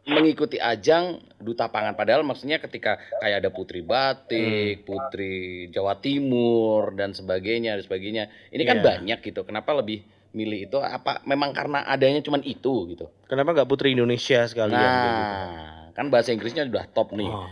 [0.08, 7.12] mengikuti ajang duta pangan padahal maksudnya ketika kayak ada putri batik, putri Jawa Timur dan
[7.12, 8.24] sebagainya dan sebagainya.
[8.48, 8.84] Ini kan Iya.
[8.84, 9.44] banyak gitu.
[9.44, 10.78] Kenapa lebih milih itu?
[10.80, 13.06] Apa memang karena adanya cuman itu gitu?
[13.28, 15.08] Kenapa nggak putri Indonesia sekalian kayak gitu?
[15.10, 17.28] Nah, kan bahasa Inggrisnya udah top nih.
[17.28, 17.50] Oh.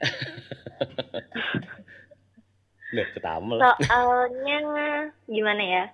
[2.94, 3.58] Loh, ketamel.
[3.58, 4.58] Soalnya
[5.26, 5.84] gimana ya?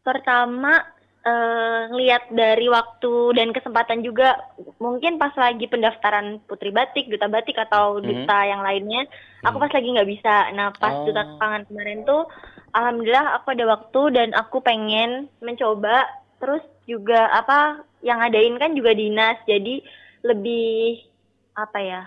[0.00, 0.80] Pertama
[1.20, 4.40] eh, ngelihat dari waktu dan kesempatan juga
[4.80, 8.04] mungkin pas lagi pendaftaran Putri Batik, Duta Batik atau Mhm.
[8.04, 9.04] duta yang lainnya,
[9.44, 10.48] aku pas lagi nggak bisa.
[10.56, 11.04] Nah pas Oh.
[11.04, 12.24] Duta Pangan kemarin tuh,
[12.72, 16.08] alhamdulillah aku ada waktu dan aku pengen mencoba.
[16.40, 19.84] Terus juga apa yang ngadain kan juga dinas, jadi
[20.24, 21.04] lebih
[21.52, 22.02] apa ya?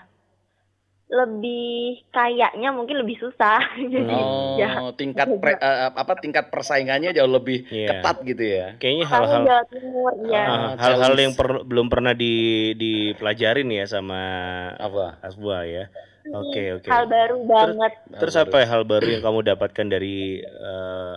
[1.14, 3.62] Lebih kayaknya mungkin lebih susah.
[3.94, 4.90] jadi Oh, ya.
[4.98, 8.02] tingkat pre- eh, apa tingkat persaingannya jauh lebih Iya.
[8.02, 8.68] ketat gitu ya.
[8.82, 10.44] Kayaknya hal-hal Jawa Timur, ya.
[10.44, 12.34] Ah, hal-hal yang per- belum pernah di
[12.74, 14.22] dipelajarin ya sama
[14.82, 15.22] Apa?
[15.22, 15.94] Asbua ya.
[16.34, 16.90] Oke oke.
[16.90, 17.94] Hal baru banget.
[18.10, 21.14] Terus apa ya hal baru yang kamu dapatkan dari eh,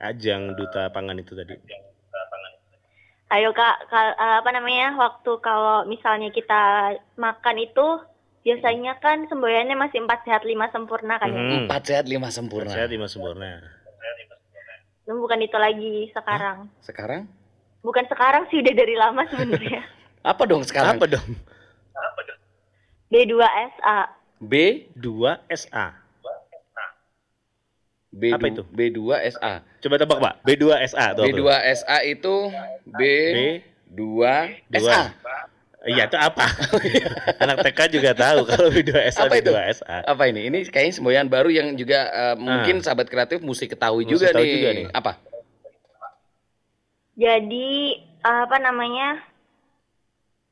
[0.00, 1.52] ajang duta pangan itu tadi?
[3.28, 4.94] Ayo kak, ka- apa namanya?
[4.94, 7.86] Waktu kalau misalnya kita makan itu
[8.44, 11.40] biasanya kan semboyannya masih empat sehat lima sempurna kan ya.
[11.40, 11.64] Hmm.
[11.64, 12.70] Empat sehat lima sempurna.
[12.70, 13.64] Sehat lima sempurna.
[15.04, 16.68] Dan Bukan itu lagi sekarang.
[16.84, 17.24] Sekarang
[17.84, 19.84] Bukan sekarang sih udah dari lama sebenarnya.
[20.32, 20.96] apa dong sekarang?
[20.96, 21.28] Apa dong?
[23.12, 23.98] B2SA.
[24.40, 24.54] B
[24.96, 25.86] 2 SA.
[28.14, 28.62] B Apa itu?
[28.72, 29.00] B2
[29.36, 29.52] SA.
[29.84, 30.34] Coba tebak Pak.
[30.48, 31.22] B2 SA tuh.
[31.26, 31.28] apa?
[31.28, 31.42] B2
[31.76, 32.34] SA itu
[32.88, 33.00] B,
[33.34, 33.38] B
[33.92, 34.32] 2 dua.
[34.80, 35.02] SA.
[35.84, 36.46] Iya itu apa?
[37.44, 39.52] Anak TK juga tahu kalau B2 SA Apa itu?
[39.52, 39.96] B2 SA.
[40.08, 40.48] Apa ini?
[40.48, 44.44] Ini kayaknya semboyan baru yang juga eh, mungkin sahabat kreatif mesti ketahui Mesti juga, tahu
[44.44, 44.52] nih.
[44.56, 44.86] juga nih.
[44.96, 45.12] Apa?
[47.14, 47.70] Jadi
[48.24, 49.08] apa namanya?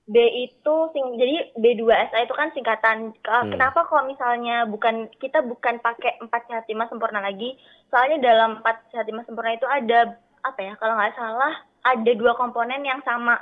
[0.02, 3.16] B itu sing jadi B2SA itu kan singkatan.
[3.24, 3.50] Hmm.
[3.54, 7.56] Kenapa kalau misalnya bukan kita bukan pakai 4 sehat 5 sempurna lagi?
[7.88, 10.74] Soalnya dalam 4 sehat 5 sempurna itu ada apa ya?
[10.76, 13.38] Kalau nggak salah ada dua komponen yang sama.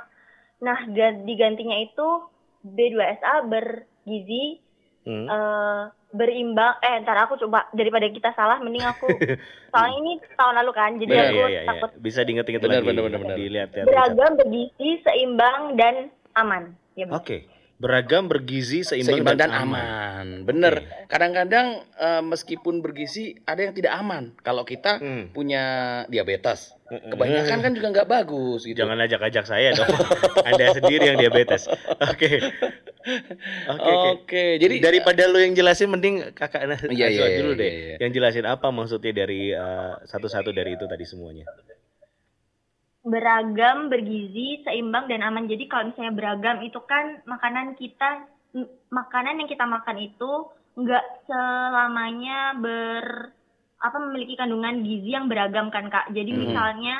[0.61, 2.07] Nah, ga- digantinya itu
[2.61, 4.61] B2SA bergizi
[5.01, 5.25] Hmm.
[5.25, 9.09] eh, berimbang eh ntar aku coba daripada kita salah mending aku
[9.73, 11.65] soalnya ini tahun lalu kan jadi Iya, aku iya, iya, iya.
[11.65, 12.85] takut Bisa diinget-inget lagi.
[12.85, 13.37] benar, benar, benar.
[13.41, 13.83] Dilihat ya.
[13.87, 15.95] beragam bergizi seimbang dan
[16.37, 17.09] aman ya.
[17.09, 17.49] Oke.
[17.81, 20.45] Beragam bergizi seimbang, Seimbang dan aman.
[20.45, 20.85] Bener.
[21.09, 24.37] Kadang-kadang eh, meskipun bergizi ada yang tidak aman.
[24.39, 25.33] Kalau kita Hmm.
[25.33, 25.63] punya
[26.05, 28.77] diabetes, kebanyakan kan juga nggak bagus gitu.
[28.77, 29.89] Jangan ajak-ajak saya dong.
[30.47, 31.65] Anda sendiri yang diabetes.
[32.05, 32.37] Oke.
[33.65, 34.43] Oke, oke.
[34.61, 37.71] Jadi daripada lu yang jelasin mending kakak Nas Iya, iya, iya, dulu iya, deh.
[37.73, 37.95] iya.
[37.97, 41.49] Yang jelasin apa maksudnya dari eh, satu-satu dari itu tadi semuanya.
[43.01, 48.29] Beragam bergizi seimbang dan aman jadi kalau misalnya beragam itu kan makanan kita
[48.93, 50.31] makanan yang kita makan itu
[50.77, 53.33] nggak selamanya ber
[53.81, 56.41] apa memiliki kandungan gizi yang beragam kan kak jadi Hmm.
[56.45, 56.95] misalnya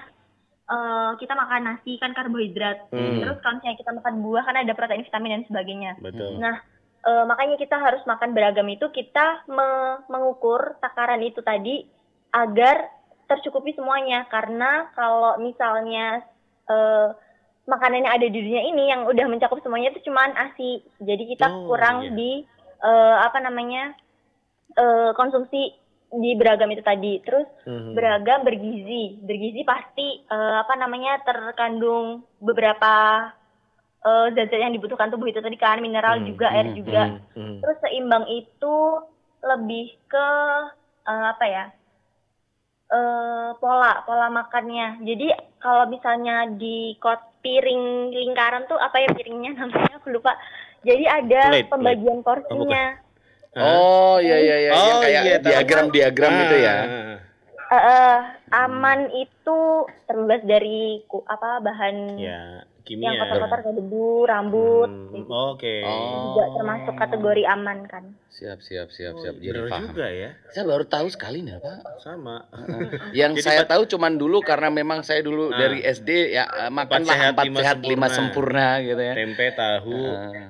[0.71, 3.21] eh, kita makan nasi kan karbohidrat Hmm.
[3.21, 6.41] terus kalau misalnya kita makan buah kan ada protein vitamin dan sebagainya Betul.
[6.41, 6.55] Nah,
[7.03, 11.85] eh, makanya kita harus makan beragam itu kita me- mengukur takaran itu tadi
[12.33, 12.89] agar
[13.31, 16.19] tercukupi semuanya karena kalau misalnya
[16.67, 17.07] eh,
[17.63, 20.83] makanan yang ada di dunia ini yang udah mencakup semuanya itu cuman ASI.
[20.99, 22.11] Jadi kita Oh, kurang iya.
[22.11, 22.31] di
[22.83, 23.95] eh, apa namanya?
[24.71, 25.71] eh, konsumsi
[26.11, 27.19] di beragam itu tadi.
[27.23, 27.91] Terus Mhm.
[27.91, 33.27] beragam bergizi bergizi pasti eh, apa namanya terkandung beberapa
[34.01, 37.57] zat-zat yang dibutuhkan tubuh itu tadi kan mineral Hmm, juga air hmm, juga hmm, hmm.
[37.61, 38.75] terus seimbang itu
[39.45, 40.27] lebih ke
[41.05, 41.65] eh, apa ya
[42.91, 44.99] eh pola pola makannya.
[45.01, 45.27] Jadi
[45.57, 49.97] kalau misalnya di kot piring lingkaran tuh apa ya piringnya namanya?
[49.97, 50.35] Aku lupa.
[50.81, 52.85] Jadi ada Plate, pembagian porsinya.
[53.53, 54.71] Oh iya iya iya.
[54.71, 55.45] Yang Oh, kayak iya, tahu.
[55.45, 56.77] diagram-diagram itu ya.
[56.77, 57.17] Ah.
[57.71, 58.15] Eh, eh,
[58.53, 59.57] aman itu
[60.03, 63.21] terbebas dari ku- apa bahan Ya, yang kimia.
[63.21, 65.29] kotor-kotor kayak debu, rambut, Hmm, gitu.
[65.29, 65.75] Oke.
[65.81, 66.33] Oh.
[66.33, 68.03] juga termasuk kategori aman kan.
[68.31, 69.35] Siap siap siap Oh, siap.
[69.35, 69.83] Jadi bener paham.
[69.87, 70.29] juga ya.
[70.47, 71.77] Saya baru tahu sekali nih Pak.
[71.99, 72.37] Sama.
[73.11, 75.59] Yang Jadi saya tahu cuman dulu karena memang saya dulu Nah.
[75.59, 78.17] dari SD ya eh, makan Empat sehat, empat lima sehat lima sempurna.
[78.73, 79.13] sempurna gitu ya.
[79.13, 80.47] Tempe, tahu, Eh,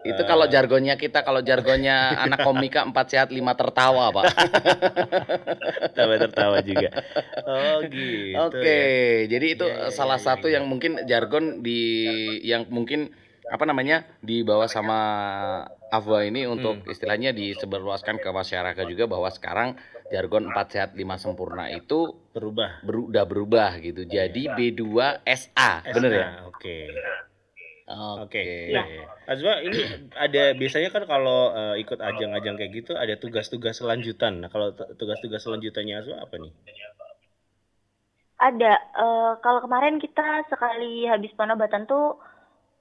[0.00, 4.24] Itu kalau jargonnya kita, kalau jargonnya anak komika empat sehat lima tertawa, Pak.
[5.92, 6.88] tertawa tertawa juga.
[7.44, 8.36] Oh gitu.
[8.48, 9.28] Oke, ya.
[9.28, 10.54] jadi itu Iya, iya, salah iya, satu iya.
[10.60, 11.80] yang mungkin jargon di
[12.44, 13.12] yang mungkin
[13.50, 14.98] apa namanya dibawa sama
[15.90, 16.92] Avwa ini untuk Hmm.
[16.92, 19.74] istilahnya disebarluaskan ke masyarakat juga bahwa sekarang
[20.06, 22.78] jargon empat sehat lima sempurna itu Berubah.
[22.86, 24.06] beru- udah berubah gitu.
[24.06, 26.28] Jadi B2SA, bener ya?
[26.46, 26.94] Oke.
[27.90, 28.22] Oke.
[28.22, 28.44] Oke.
[28.70, 28.86] Nah,
[29.26, 29.80] Azwa ini
[30.14, 34.46] ada biasanya kan kalau eh, ikut ajang-ajang kayak gitu ada tugas-tugas selanjutan.
[34.46, 36.52] Nah, kalau tu- tugas-tugas selanjutannya Azwa apa nih?
[38.40, 38.72] Ada.
[38.74, 42.16] eh, kalau kemarin kita sekali habis penobatan tuh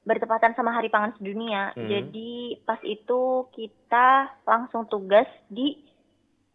[0.08, 1.74] bertepatan sama Hari Pangan Sedunia.
[1.76, 1.90] Hmm.
[1.90, 5.86] Jadi pas itu kita langsung tugas di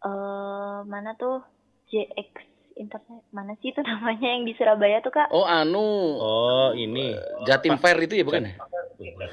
[0.05, 1.41] eh mana tuh
[1.89, 5.31] JX Internet mana sih itu namanya yang di Surabaya tuh kak?
[5.31, 7.15] Oh, anu Oh, ini.
[7.47, 8.53] Jatim Fair itu ya bukan ya?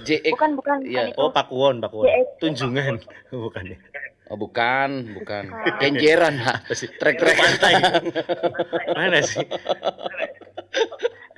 [0.07, 0.35] JX.
[0.35, 1.19] Bukan bukan bukan itu.
[1.19, 2.07] Oh, Pakuwon, Pakuwon.
[2.07, 2.27] JX.
[2.43, 2.95] Tunjungan.
[3.31, 3.79] Bukan ya.
[4.33, 5.45] Oh, bukan, bukan.
[5.77, 6.73] Kenjeran, Pak.
[6.73, 7.75] Trek-trek pantai.
[8.97, 9.45] Mana sih?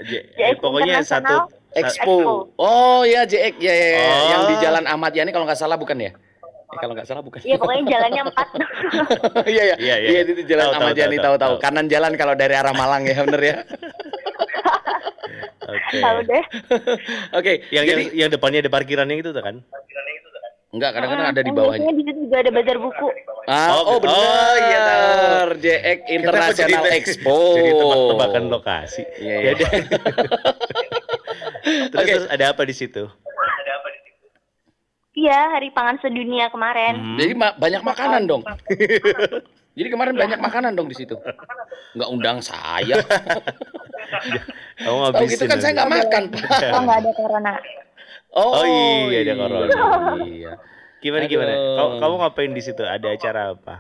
[0.04, 2.14] JX pokoknya International satu Expo.
[2.14, 2.54] Expo.
[2.54, 4.04] Oh ya JX ya, ya, ya.
[4.06, 4.26] Oh.
[4.30, 6.10] yang di Jalan Ahmad Yani kalau nggak salah bukan ya?
[6.74, 7.38] Eh, kalau nggak salah bukan.
[7.40, 8.48] Iya pokoknya jalannya empat.
[9.46, 9.76] Iya iya.
[9.78, 10.08] Iya, iya.
[10.10, 11.54] Iya itu di Jalan Tahu, Ahmad tahu, Yani tahu, tahu-tahu.
[11.54, 11.62] tahu.
[11.62, 13.56] Kanan jalan kalau dari arah Malang ya bener ya.
[15.64, 15.96] Oke.
[16.04, 16.44] Tahu deh.
[17.32, 17.52] Oke.
[17.70, 19.62] Yang, jadi yang yang depannya ada parkirannya itu tuh kan?
[20.74, 21.86] enggak kadang-kadang ada di bawahnya.
[21.86, 23.06] di situ juga ada bazar buku.
[23.46, 24.54] Ah, Oh, oh, bener oh.
[24.58, 25.48] iya bener.
[25.54, 27.36] JX International Expo.
[27.54, 29.02] Jadi tebak-tebakan lokasi.
[29.22, 29.50] Iya, Ya iya.
[29.54, 29.70] udah.
[31.94, 32.10] terus, Oke.
[32.10, 33.06] terus ada apa di situ?
[35.14, 36.98] Iya Hari Pangan Sedunia kemarin.
[36.98, 37.18] Hmm.
[37.22, 38.42] Jadi ma- banyak makanan dong.
[39.78, 41.14] Jadi kemarin banyak makanan dong di situ.
[41.94, 42.98] Nggak undang saya.
[44.84, 45.78] Kamu Tahu ngabisin gitu kan saya nanti.
[45.78, 46.22] nggak makan.
[46.74, 47.52] Oh nggak ada corona.
[48.34, 48.66] Oh,
[49.06, 49.66] iya, ada corona.
[50.20, 50.52] Iya.
[50.98, 51.30] Gimana Aduh.
[51.30, 51.52] gimana?
[51.54, 52.82] Kamu, kamu ngapain di situ?
[52.82, 53.74] Ada acara apa?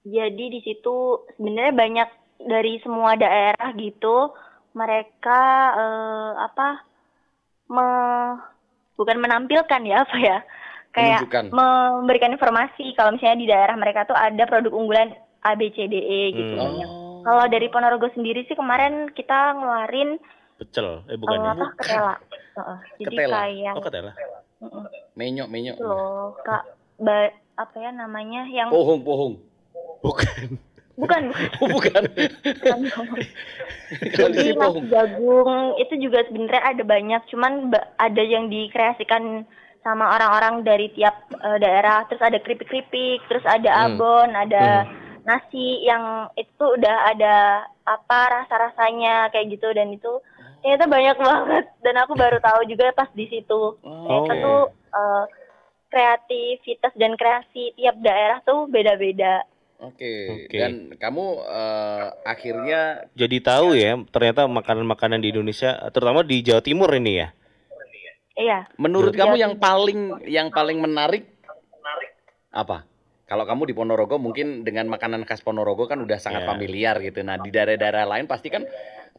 [0.00, 0.96] Jadi di situ
[1.36, 2.08] sebenarnya banyak
[2.40, 4.32] dari semua daerah gitu
[4.72, 5.40] mereka
[5.76, 6.68] eh, apa
[7.68, 7.88] me,
[9.00, 10.38] bukan menampilkan ya apa ya
[10.90, 11.44] kayak Menunjukkan.
[11.50, 15.08] memberikan informasi kalau misalnya di daerah mereka tuh ada produk unggulan
[15.40, 16.52] A B C D E gitu.
[16.52, 16.60] Hmm.
[16.60, 16.88] banyak.
[16.88, 17.20] Oh.
[17.20, 20.20] Kalau dari Ponorogo sendiri sih kemarin kita ngeluarin
[20.56, 21.08] Pecel?
[21.08, 21.52] Eh eh, bukan ya?
[21.54, 22.14] apa ketela.
[22.52, 22.78] Heeh.
[23.00, 23.32] Jadi Ketela.
[23.40, 24.12] kayak Oh ketela.
[25.16, 25.76] Menyok, menyok.
[25.80, 26.62] itu loh kak
[27.00, 29.34] ba- apa ya namanya yang Pohong, pohong.
[30.00, 30.60] Bukan.
[31.00, 31.22] Bukan
[31.60, 32.04] Oh, bukan.
[32.60, 32.78] bukan
[34.20, 35.50] Jadi nasi jagung
[35.82, 39.42] itu juga sebenarnya ada banyak, cuman ada yang dikreasikan
[39.82, 42.06] sama orang-orang dari tiap eh, daerah.
[42.06, 43.96] Terus ada keripik-keripik, terus ada Hmm.
[43.96, 44.86] abon, ada
[45.26, 50.12] nasi yang itu udah ada apa rasa-rasanya kayak gitu dan itu
[50.60, 53.60] ternyata banyak banget dan aku baru tahu juga pas di situ.
[53.82, 54.44] Ternyata Oh.
[54.44, 55.24] tuh eh,
[55.90, 59.42] kreativitas dan kreasi tiap daerah tuh beda-beda.
[59.80, 60.14] Oke.
[60.44, 60.56] Oke.
[60.56, 62.80] Dan kamu eh, akhirnya
[63.16, 67.28] Jadi tahu ya ternyata makanan-makanan di Indonesia terutama di Jawa Timur ini ya.
[68.40, 68.58] Iya.
[68.80, 69.42] menurut Iya, kamu iya.
[69.44, 71.28] yang paling yang paling menarik
[72.50, 72.88] apa?
[73.28, 76.48] Kalau kamu di Ponorogo mungkin dengan makanan khas Ponorogo kan udah sangat Ya.
[76.48, 77.20] familiar gitu.
[77.22, 78.64] Nah, di daerah-daerah lain pasti kan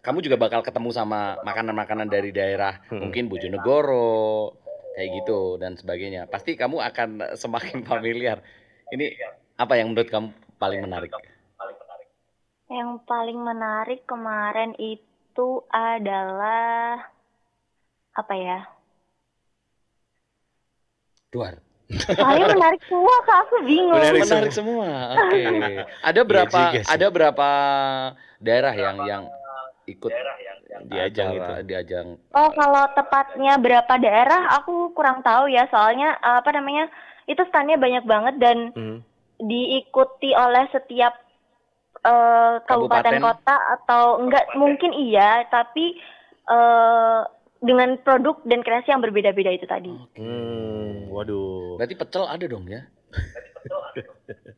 [0.02, 3.08] kamu juga bakal ketemu sama makanan-makanan dari daerah Hmm.
[3.08, 4.58] mungkin Bojonegoro
[4.98, 6.26] kayak gitu dan sebagainya.
[6.28, 7.10] Pasti kamu akan
[7.42, 8.42] semakin familiar.
[8.90, 9.16] Ini
[9.56, 11.10] apa yang menurut kamu paling menarik?
[12.70, 17.02] Yang paling menarik kemarin itu adalah
[18.14, 18.60] apa ya?
[21.34, 21.58] Duar.
[21.92, 24.00] Paling menarik semua kak, aku bingung.
[24.00, 24.88] Menarik Menarik semua.
[25.20, 25.44] Oke.
[26.08, 26.92] Ada berapa Iya juga sih.
[26.96, 27.50] ada berapa
[28.40, 29.24] daerah yang yang
[29.84, 30.12] ikut
[30.88, 31.52] Di ajang itu.
[31.68, 32.08] Di ajang.
[32.32, 36.88] Oh kalau tepatnya berapa daerah aku kurang tahu ya, soalnya apa namanya
[37.28, 39.04] itu standnya banyak banget dan Hmm.
[39.42, 41.14] Diikuti oleh setiap
[42.06, 43.22] eh, kabupaten Kabupaten.
[43.22, 45.98] kota atau enggak mungkin iya, tapi
[46.50, 47.22] eh,
[47.62, 49.94] dengan produk dan kreasi yang berbeda-beda itu tadi.
[50.18, 51.78] Hmm, waduh.
[51.78, 52.82] Berarti pecel ada dong ya?
[53.62, 54.58] Pecel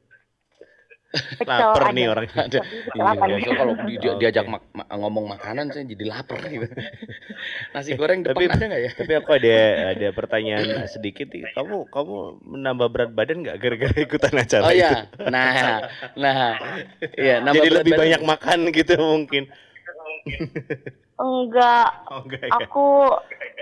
[1.44, 2.26] Lapar nih orang.
[2.28, 2.60] Ada.
[2.90, 6.66] Iya, so kalau di- di- diajak mak- ma- ngomong makanan saya jadi lapar gitu.
[7.74, 8.92] Nasi goreng depan Tapi- ada nggak ya?
[8.94, 9.54] Tapi aku ada
[9.94, 11.46] ada pertanyaan sedikit nih.
[11.52, 14.80] Kamu kamu menambah berat badan nggak gara-gara ikutan acara Oh itu?
[14.80, 14.92] iya.
[15.30, 15.78] Nah,
[16.16, 16.58] nah.
[17.14, 18.02] Iya, nambah Jadi berat lebih badan.
[18.02, 19.44] banyak makan gitu mungkin.
[21.14, 22.52] Enggak, Oh enggak ya.
[22.58, 22.88] aku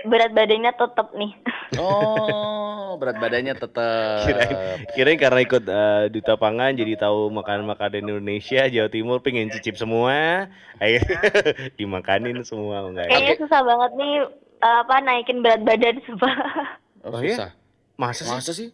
[0.04, 1.32] berat badannya tetap nih.
[1.72, 4.28] Oh, berat badannya tetap.
[4.28, 4.56] Kirain,
[4.92, 10.46] kirain karena ikut eh, duta pangan jadi tahu makanan-makanan Indonesia, Jawa Timur pengen cicip semua,
[10.76, 11.16] akhirnya
[11.80, 13.10] dimakanin semua enggak ya?
[13.16, 14.14] Kayaknya susah banget nih
[14.60, 16.34] eh, apa naikin berat badan sumpah.
[17.02, 17.34] Oh, Oh, iya?
[17.34, 17.50] susah.
[17.96, 18.32] Masa sih?
[18.36, 18.68] Masa sih?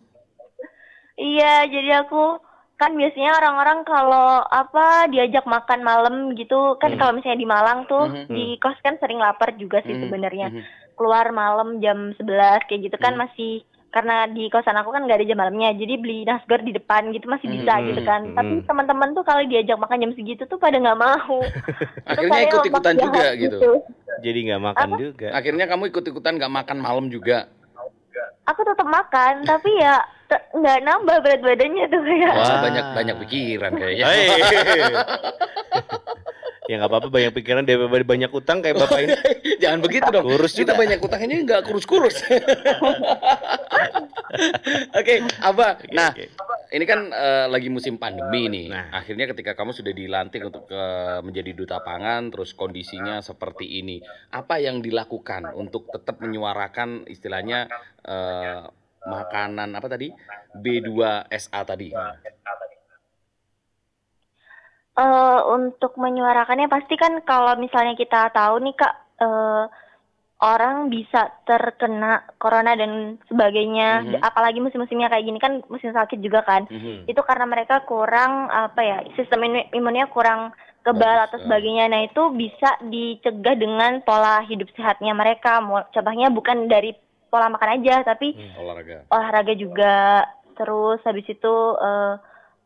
[1.14, 2.38] iya, jadi aku
[2.78, 6.98] kan biasanya orang-orang kalau apa diajak makan malam gitu kan Hmm.
[6.98, 8.30] kalau misalnya di Malang tuh Mhm.
[8.30, 10.48] di kos kan sering lapar juga sih Mhm, sebenarnya.
[10.54, 10.62] mhm.
[10.98, 13.22] Keluar malam jam 11 kayak gitu kan Hmm.
[13.22, 17.08] masih karena di kosan aku kan nggak ada jam malamnya jadi beli nasgor di depan
[17.08, 18.66] gitu masih bisa Mhm, gitu kan tapi mhm.
[18.66, 21.40] teman-teman tuh kalau diajak makan jam segitu tuh pada nggak mau
[22.04, 23.58] Akhirnya ikut-ikutan lompat juga jahat gitu.
[24.18, 25.26] Jadi nggak makan juga.
[25.32, 27.48] Akhirnya kamu ikut-ikutan nggak makan malam juga.
[28.44, 32.60] aku tetap makan tapi ya nggak nambah berat badannya tuh kayak Wah.
[32.60, 34.04] banyak banyak pikiran kayaknya.
[36.68, 39.16] Ya nggak apa-apa banyak pikiran daripada banyak utang kayak bapak ini.
[39.64, 40.28] Jangan begitu dong.
[40.28, 40.84] Kurus Kita juga.
[40.84, 42.20] banyak utangnya nggak kurus-kurus.
[44.92, 45.80] Oke, Abah.
[45.80, 46.28] Oke, Nah, oke.
[46.76, 48.66] ini kan eh, lagi musim pandemi nih.
[48.68, 48.92] Nah.
[48.92, 54.60] Akhirnya ketika kamu sudah dilantik untuk eh, menjadi duta pangan, terus kondisinya seperti ini, apa
[54.60, 57.72] yang dilakukan untuk tetap menyuarakan istilahnya
[58.04, 58.68] eh,
[59.08, 60.12] makanan apa tadi
[60.52, 61.88] B2SA tadi?
[64.98, 69.64] Eh, untuk menyuarakannya pasti kan kalau misalnya kita tahu nih kak eh,
[70.42, 74.18] orang bisa terkena corona dan sebagainya Mhm.
[74.18, 77.06] apalagi musim-musimnya kayak gini kan musim sakit juga kan Mhm.
[77.06, 80.50] itu karena mereka kurang apa ya sistem imun- imunnya kurang
[80.82, 81.42] kebal atau eh.
[81.46, 85.62] sebagainya nah itu bisa dicegah dengan pola hidup sehatnya mereka
[85.94, 86.90] contohnya bukan dari
[87.30, 89.06] pola makan aja tapi Olahraga.
[89.10, 92.14] olahraga juga terus habis itu eh,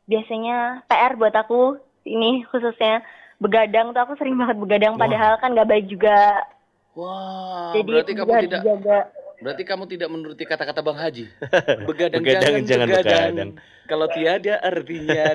[0.08, 3.02] biasanya PR buat aku ini khususnya
[3.42, 5.02] begadang tuh aku sering banget begadang Wah.
[5.06, 6.46] padahal kan gak baik juga
[6.92, 8.98] Wah, jadi berarti kamu tidak dijaga.
[9.42, 11.26] Berarti kamu tidak menuruti kata-kata Bang Haji.
[11.88, 13.22] Begadang, Begadang, jangan, jangan begadang.
[13.28, 13.50] begadang.
[13.82, 15.24] Kalau tiada artinya.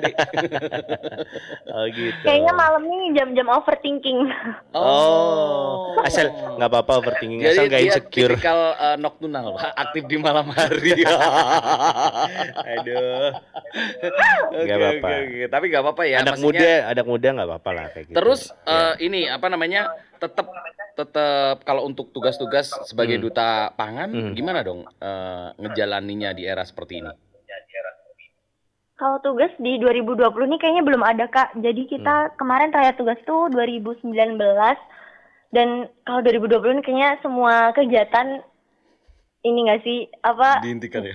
[1.68, 2.24] Oh gitu.
[2.24, 4.24] kayaknya malam ini jam-jam overthinking
[4.72, 8.34] Oh, asal nggak apa-apa overthinking, Jadi asal nggak insecure.
[8.34, 11.04] tipikal eh, nocturnal, aktif di malam hari.
[12.72, 13.30] Aduh.
[14.48, 15.08] Oke, Nggak apa-apa.
[15.46, 16.16] Tapi nggak apa-apa ya.
[16.18, 18.16] anak maksudnya- muda, anak muda nggak apa-apa lah kayak gitu.
[18.16, 18.72] Terus Ya.
[18.72, 19.82] eh, ini apa namanya?
[20.18, 20.46] Tetap
[20.98, 23.24] tetap kalau untuk tugas-tugas sebagai Hmm.
[23.24, 24.34] duta pangan Hmm.
[24.34, 27.12] gimana dong eh, ngejalaninya di era seperti ini?
[28.98, 30.18] kalau tugas di 2020
[30.50, 32.34] nih kayaknya belum ada kak jadi kita Hmm.
[32.34, 34.74] kemarin terakhir tugas tuh 2019
[35.54, 35.68] dan
[36.02, 38.42] kalau 2020 ini kayaknya semua kegiatan
[39.40, 41.14] ini nggak sih apa Dihentikan ya.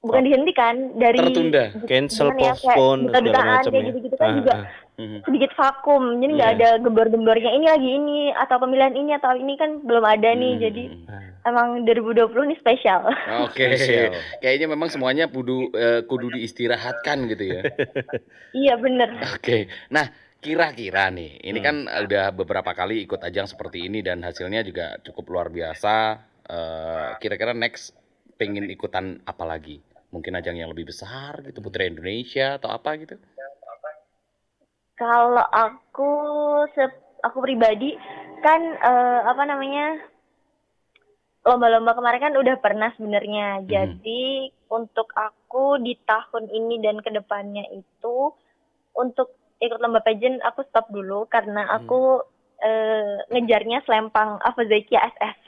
[0.00, 1.64] bukan dihentikan dari Tertunda.
[1.82, 3.82] cancel, ya, kayak postpone, segala macam ya.
[3.90, 4.66] gitu-gitu kan Ah, juga ah.
[4.92, 5.24] Mhm.
[5.24, 6.58] sedikit vakum jadi nggak Iya.
[6.58, 10.62] ada gembor-gembornya ini lagi ini atau pemilihan ini atau ini kan belum ada nih Hmm.
[10.62, 10.82] jadi
[11.42, 13.08] emang 2020 ini spesial
[13.40, 14.12] Oke, Spesial.
[14.38, 17.62] kayaknya memang semuanya kudu eh, kudu diistirahatkan gitu ya.
[18.54, 20.06] iya bener Oke, nah
[20.38, 21.66] kira-kira nih, ini Hmm.
[21.66, 26.18] kan udah beberapa kali ikut ajang seperti ini dan hasilnya juga cukup luar biasa.
[26.44, 27.94] Eh, kira-kira next
[28.34, 29.78] pengen ikutan apa lagi?
[30.10, 33.16] Mungkin ajang yang lebih besar gitu, Putri Indonesia atau apa gitu?
[35.02, 36.10] Kalau aku
[36.78, 37.98] se- aku pribadi
[38.38, 39.98] kan eh, apa namanya
[41.42, 43.66] lomba-lomba kemarin kan udah pernah sebenarnya.
[43.66, 48.30] Jadi untuk aku di tahun ini dan ke depannya itu
[48.94, 52.22] untuk ikut lomba pageant aku stop dulu karena aku
[52.62, 55.38] eh, ngejarnya selempang Afzakia SS.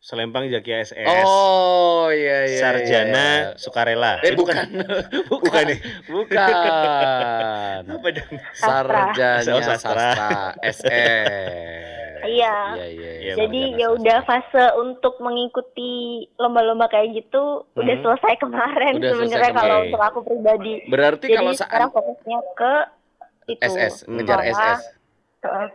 [0.00, 1.04] Selempang Jaki SS.
[1.22, 2.56] Oh iya iya.
[2.58, 3.52] Sarjana iya.
[3.54, 4.16] sukarela.
[4.20, 5.78] Eh bukan, bukan, Bukan nih.
[6.08, 7.80] bukan.
[7.86, 8.32] Apa dong?
[8.54, 9.92] Sarjana Oh, sastra.
[9.92, 10.30] sastra
[10.64, 10.88] SS.
[12.22, 12.56] Iya.
[12.74, 13.10] Iya iya.
[13.20, 15.92] Iya, Jadi sarjana ya udah fase untuk mengikuti
[16.34, 18.02] lomba-lomba kayak gitu udah Hmm.
[18.02, 19.86] selesai kemarin Udah selesai sebenarnya kalau kemarin.
[19.86, 20.74] untuk aku pribadi.
[20.86, 22.72] Berarti Jadi kalau sekarang saat fokusnya ke
[23.48, 24.80] itu SS, ngejar SS.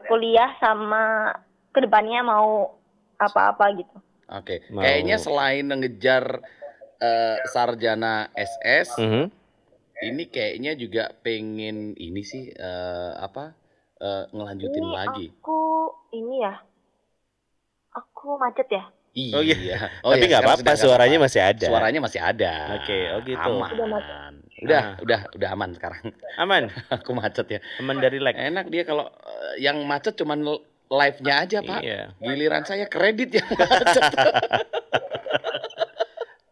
[0.03, 1.29] kuliah sama
[1.69, 2.73] ke depannya mau
[3.17, 3.97] apa-apa gitu.
[4.27, 6.41] Oke, Mau- kayaknya selain ngejar
[6.97, 9.23] eh, sarjana SS, Mhm.
[10.01, 13.53] ini kayaknya juga pengen ini sih eh, apa
[13.95, 15.25] eh, ngelanjutin Ini lagi.
[15.31, 15.59] aku
[16.11, 16.55] ini ya.
[17.91, 18.83] Aku macet ya.
[19.13, 19.31] Iya.
[19.31, 19.77] Oh, iya.
[20.01, 21.65] Oh, Tapi iya, nggak sekarang apa-apa, suaranya masih ada.
[21.65, 22.53] Suaranya masih ada.
[22.75, 23.39] Oke, oh gitu.
[23.39, 23.71] Aman.
[23.71, 24.01] Udah
[24.55, 24.95] Udah, Ah.
[24.99, 26.03] udah, udah aman sekarang.
[26.35, 26.63] Aman.
[26.95, 27.59] Aku macet ya.
[27.77, 28.31] Aman dari lag.
[28.33, 29.11] Enak dia kalau
[29.57, 30.43] yang macet cuman
[30.95, 31.79] live-nya aja, Pak.
[31.81, 32.01] Iya.
[32.17, 34.03] Giliran saya kredit yang macet.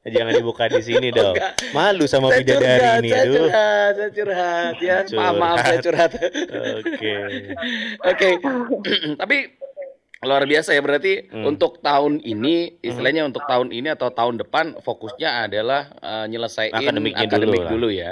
[0.05, 1.31] Jangan dibuka di sini dong.
[1.31, 1.53] Enggak.
[1.71, 3.09] Malu sama saya bidadari curhat, ini.
[3.09, 4.97] saya curhat, saya curhat ya.
[5.15, 6.11] Maaf, maaf saya curhat.
[6.77, 7.13] Oke.
[8.11, 8.29] Oke.
[9.23, 9.37] Tapi
[10.21, 11.43] luar biasa ya berarti Hmm.
[11.45, 17.23] untuk tahun ini istilahnya untuk tahun ini atau tahun depan fokusnya adalah eh, nyelesain Akademiknya
[17.23, 17.71] dulu akademik lah.
[17.71, 18.11] dulu ya.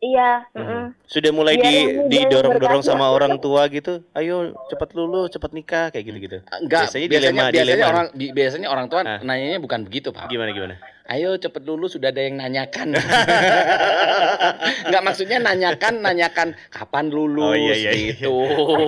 [0.00, 0.64] Iya, Hmm.
[0.64, 0.84] mm-mm.
[1.04, 1.68] Sudah mulai Biar
[2.08, 4.00] di didorong-dorong sama orang tua gitu.
[4.16, 6.38] Ayo cepat lulus, cepat nikah kayak gitu-gitu.
[6.56, 7.90] Enggak, Biasanya biasanya dilema- biasanya dilema.
[7.92, 9.20] orang bi- biasanya orang tua Ah.
[9.20, 10.24] nanyanya bukan begitu, Pak.
[10.26, 10.80] Gimana gimana?
[11.10, 12.94] Ayo cepet lulus sudah ada yang nanyakan.
[14.86, 18.14] Enggak maksudnya nanyakan, nanyakan kapan lulus Oh, iya, iya, iya.
[18.14, 18.30] gitu.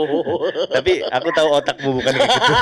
[0.79, 2.53] Tapi aku tahu otakmu bukan kayak gitu.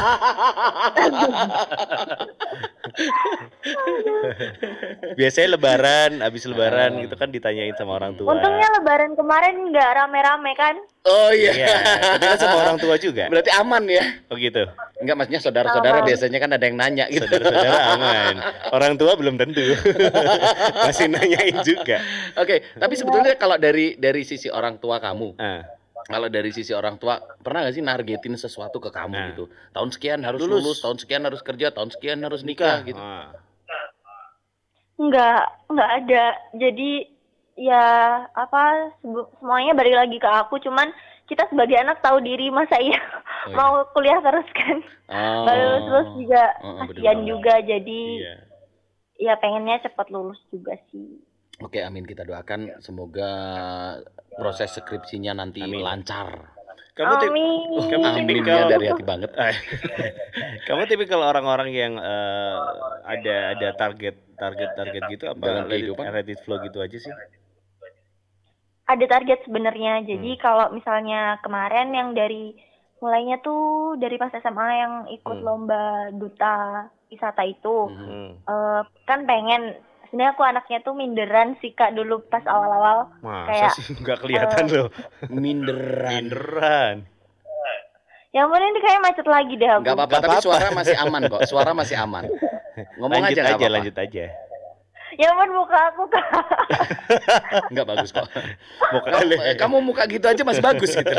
[5.21, 8.33] Biasanya lebaran, habis lebaran gitu kan ditanyain sama orang tua.
[8.33, 10.81] Untungnya lebaran kemarin nggak rame-rame kan?
[11.01, 11.53] Oh iya.
[11.57, 11.77] Iya,
[12.13, 13.25] tapi kan sama orang tua juga.
[13.27, 14.05] Berarti aman ya.
[14.29, 14.69] Oh gitu.
[15.01, 17.25] Enggak maksudnya saudara-saudara biasanya kan ada yang nanya gitu.
[17.25, 18.35] Saudara-saudara aman.
[18.69, 19.65] Orang tua belum tentu.
[20.85, 22.05] Masih nanyain juga.
[22.37, 25.65] Oke, tapi sebetulnya kalau dari dari sisi orang tua kamu, Ah,
[26.05, 29.27] kalau dari sisi orang tua pernah nggak sih nargetin sesuatu ke kamu Nah.
[29.33, 29.45] gitu?
[29.73, 30.61] Tahun sekian harus Lulus.
[30.61, 30.79] lulus.
[30.85, 33.01] tahun sekian harus kerja, tahun sekian harus nikah gitu.
[33.01, 33.33] Ah.
[35.01, 36.25] Nggak, nggak ada.
[36.61, 37.09] Jadi
[37.61, 37.85] ya
[38.27, 40.57] apa semuanya balik lagi ke aku.
[40.59, 40.89] Cuman
[41.27, 42.97] kita sebagai anak tahu diri masa iya
[43.41, 43.57] Oh, iya.
[43.57, 44.77] mau kuliah terus kan?
[45.07, 45.45] Oh.
[45.47, 47.55] Lulus terus juga Oh, oh, kasihan juga.
[47.63, 48.35] Jadi Iya.
[49.19, 51.21] ya pengennya cepat lulus juga sih.
[51.61, 53.31] Oke, amin kita doakan semoga
[54.33, 55.81] proses skripsinya nanti Amin.
[55.81, 56.57] lancar.
[56.91, 57.69] Kamu tip- Amin.
[57.87, 59.31] kamu tipikal dari hati banget.
[60.69, 62.57] Kamu tipikal orang-orang yang eh,
[63.03, 66.05] ada ada target target target gitu apa Dalam kehidupan?
[66.07, 67.13] let it flow gitu aja sih?
[68.91, 70.03] Ada target sebenarnya.
[70.03, 70.41] Jadi Hmm.
[70.41, 72.53] kalau misalnya kemarin yang dari
[72.99, 75.47] mulainya tuh dari pas SMA yang ikut Hmm.
[75.47, 75.83] lomba
[76.13, 76.57] duta
[77.07, 77.77] wisata itu.
[77.87, 78.31] Hmm.
[78.41, 79.79] eh, kan pengen.
[80.05, 83.15] Sebenarnya aku anaknya tuh minderan sih kak dulu pas awal-awal.
[83.21, 83.73] Masa Kayak,
[84.03, 84.89] nggak kelihatan eh, loh.
[85.29, 86.11] Minderan.
[86.11, 86.97] Minderan.
[88.31, 89.81] Yang mana ini kayak macet lagi deh aku.
[89.83, 90.47] Enggak apa-apa, Nggak tapi apa-apa.
[90.47, 91.41] suara masih aman kok.
[91.47, 92.25] Suara masih aman.
[92.99, 94.25] Ngomong lanjut aja nggak aja, lanjut aja.
[95.19, 96.27] Ya ampun muka aku kak.
[97.75, 98.27] Enggak bagus kok.
[98.91, 101.15] Mau Kamu, kamu muka gitu aja masih bagus gitu.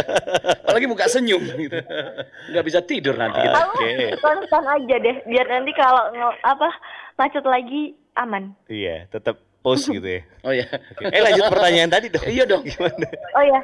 [0.64, 1.76] Apalagi muka senyum gitu.
[2.48, 3.52] Enggak bisa tidur nanti gitu.
[3.52, 4.16] Aku Oke.
[4.20, 5.16] konstan aja deh.
[5.28, 6.08] Biar nanti kalau
[6.40, 6.68] apa
[7.20, 8.56] macet lagi aman.
[8.68, 10.22] Iya, tetap post gitu ya.
[10.48, 10.66] Oh ya.
[10.66, 11.04] Oke.
[11.12, 12.26] Eh lanjut pertanyaan tadi dong.
[12.26, 12.64] Iya dong.
[12.64, 13.08] Gimana?
[13.36, 13.60] Oh ya.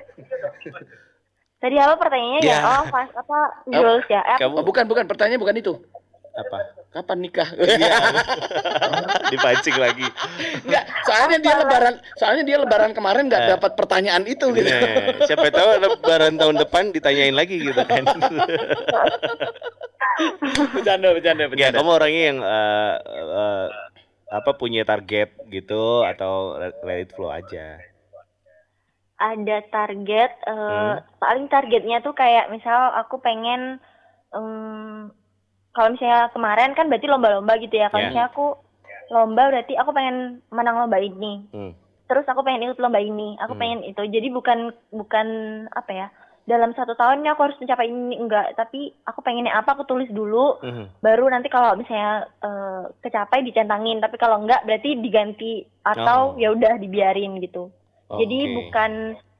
[1.58, 2.52] Tadi apa pertanyaannya ya?
[2.54, 2.60] Ya.
[2.62, 4.22] Oh pas apa goals ya?
[4.22, 5.04] Eh, Oh, Kamu bukan, bukan.
[5.08, 5.74] Pertanyaannya bukan itu.
[6.38, 6.58] Apa?
[6.88, 7.50] Kapan nikah?
[9.34, 10.08] Dipancing lagi.
[10.64, 13.50] Enggak, soalnya dia lebaran, soalnya dia lebaran kemarin enggak Eh.
[13.52, 14.66] dapat pertanyaan itu gitu.
[14.66, 18.06] Nah, siapa tahu lebaran tahun depan ditanyain lagi gitu kan.
[20.74, 21.78] bercanda, bercanda, Ya, bercanda.
[21.78, 23.66] kamu orangnya yang eh, eh,
[24.28, 27.80] apa punya target gitu atau let it flow aja.
[29.18, 31.02] ada target eh, Hmm.
[31.18, 33.82] paling targetnya tuh kayak misal aku pengen
[34.30, 35.10] em,
[35.78, 38.08] kalau misalnya kemarin kan berarti lomba-lomba gitu ya kalau Ya.
[38.10, 38.46] misalnya aku
[39.08, 40.18] lomba berarti aku pengen
[40.50, 41.72] menang lomba ini Hmm.
[42.10, 43.62] terus aku pengen ikut lomba ini aku Hmm.
[43.62, 45.28] pengen itu jadi bukan bukan
[45.70, 46.08] apa ya
[46.48, 50.08] dalam satu tahun ini aku harus mencapai ini enggak tapi aku pengennya apa aku tulis
[50.10, 51.00] dulu Mhm.
[51.00, 55.94] baru nanti kalau misalnya eh, kecapai dicentangin tapi kalau enggak berarti diganti Oh.
[55.94, 57.70] atau ya udah dibiarin gitu
[58.10, 58.54] jadi Oke.
[58.58, 58.92] bukan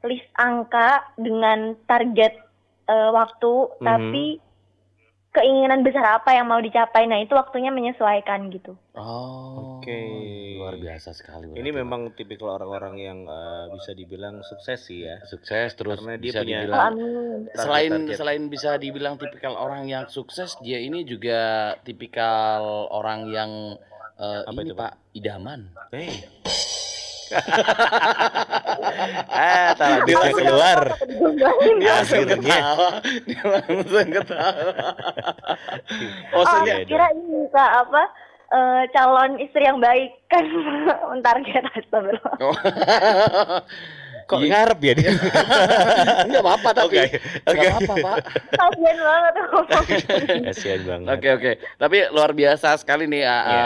[0.04, 2.36] list angka dengan target
[2.84, 3.84] eh, waktu, Mhm.
[3.84, 4.24] tapi
[5.30, 7.04] keinginan besar apa yang mau dicapai.
[7.04, 8.74] Nah itu waktunya menyesuaikan gitu.
[8.92, 9.78] Oh.
[9.78, 10.00] Oke.
[10.58, 11.52] Luar biasa sekali.
[11.52, 15.22] Ini memang tipikal orang-orang yang eh, bisa dibilang sukses sih ya.
[15.24, 16.94] sukses terus Karena dia bisa punya- Oh, dibilang
[17.54, 18.16] selain target.
[18.16, 21.40] selain bisa dibilang tipikal orang yang sukses, dia ini juga
[21.82, 22.60] tipikal
[22.90, 23.50] orang yang
[24.18, 24.90] eh, Apa ini itu, Pak?
[24.90, 25.60] Pak idaman.
[25.90, 26.26] Hey.
[29.28, 30.78] Ah, tak bisa keluar.
[31.78, 32.88] Dia langsung ketawa.
[33.24, 34.72] Dia langsung ketawa.
[36.32, 38.02] Oh, iya kira ini kak apa
[38.48, 40.44] eh, calon istri yang baik kan
[41.10, 42.36] mentarget astagfirullah.
[42.40, 42.56] Oh.
[44.28, 44.48] Kok Iya.
[44.52, 45.10] ngarep ya dia?
[46.28, 47.00] Enggak apa-apa tapi.
[47.00, 47.16] Oke,
[47.48, 47.64] Enggak oke.
[47.80, 48.16] apa-apa, Pak.
[48.52, 49.32] Kasian banget
[50.44, 51.08] Kasihan banget.
[51.08, 51.50] Oke oke,
[51.80, 53.64] tapi luar biasa sekali nih uh, Iya.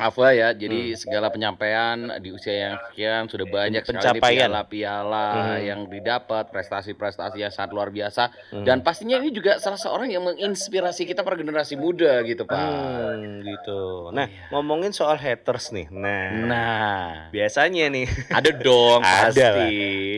[0.00, 0.50] Afwa ya.
[0.50, 0.96] Jadi Hmm.
[0.96, 4.48] segala penyampaian di usia yang sekian sudah banyak sekali Pencapaian.
[4.48, 5.60] piala-piala Hmm.
[5.60, 8.32] yang didapat, prestasi-prestasi yang sangat luar biasa.
[8.50, 8.64] Hmm.
[8.64, 12.56] Dan pastinya ini juga salah seorang yang menginspirasi kita para generasi muda gitu pak.
[12.56, 14.08] Hmm, gitu.
[14.10, 14.48] Nah, Iya.
[14.50, 15.86] ngomongin soal haters nih.
[15.90, 19.42] Nah, Nah, biasanya nih ada dong Ada pasti.
[19.42, 19.68] lah.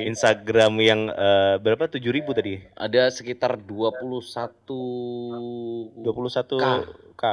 [0.05, 1.85] Instagram yang eh, berapa?
[1.85, 2.63] 7000 tadi?
[2.73, 4.71] Ada sekitar 21
[5.97, 6.67] 21 K.
[7.13, 7.25] K.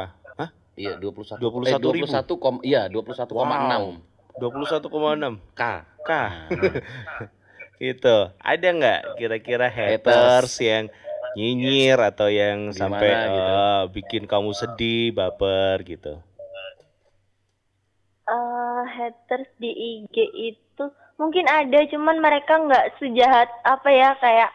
[0.80, 1.44] Iya, 21.
[1.44, 2.08] 21 eh, ribu.
[2.08, 3.28] 21 kom, iya, 21,6
[4.40, 5.62] 21,6 K.
[6.08, 6.12] K.
[7.84, 8.18] gitu.
[8.40, 10.88] Ada nggak kira-kira haters yang
[11.36, 13.52] nyinyir atau yang Gimana sampai gitu?
[13.52, 16.14] eh, bikin kamu sedih, baper gitu?
[18.30, 20.16] Eh, haters di IG
[20.56, 20.86] itu
[21.20, 24.50] mungkin ada cuman mereka nggak sejahat apa ya kayak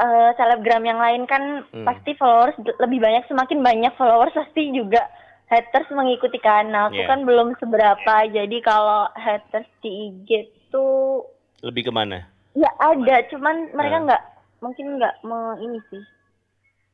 [0.00, 1.84] eh, selebgram yang lain kan Hmm.
[1.84, 5.04] pasti followers lebih banyak semakin banyak followers pasti juga
[5.48, 7.08] haters mengikuti kan nah aku Iya.
[7.08, 10.28] kan belum seberapa jadi kalau haters di IG
[10.68, 11.24] tuh
[11.60, 12.28] Lebih ke mana?
[12.52, 14.06] ya ada cuman mereka Hmm.
[14.06, 14.22] nggak
[14.58, 16.02] mungkin nggak me- ini sih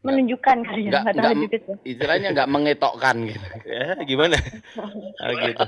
[0.03, 1.97] menunjukkan kali ya Nggak- sih.
[1.97, 3.41] Istilahnya nggak mengetokkan gitu.
[3.67, 4.37] Ya, gimana?
[5.25, 5.65] Ah, gitu.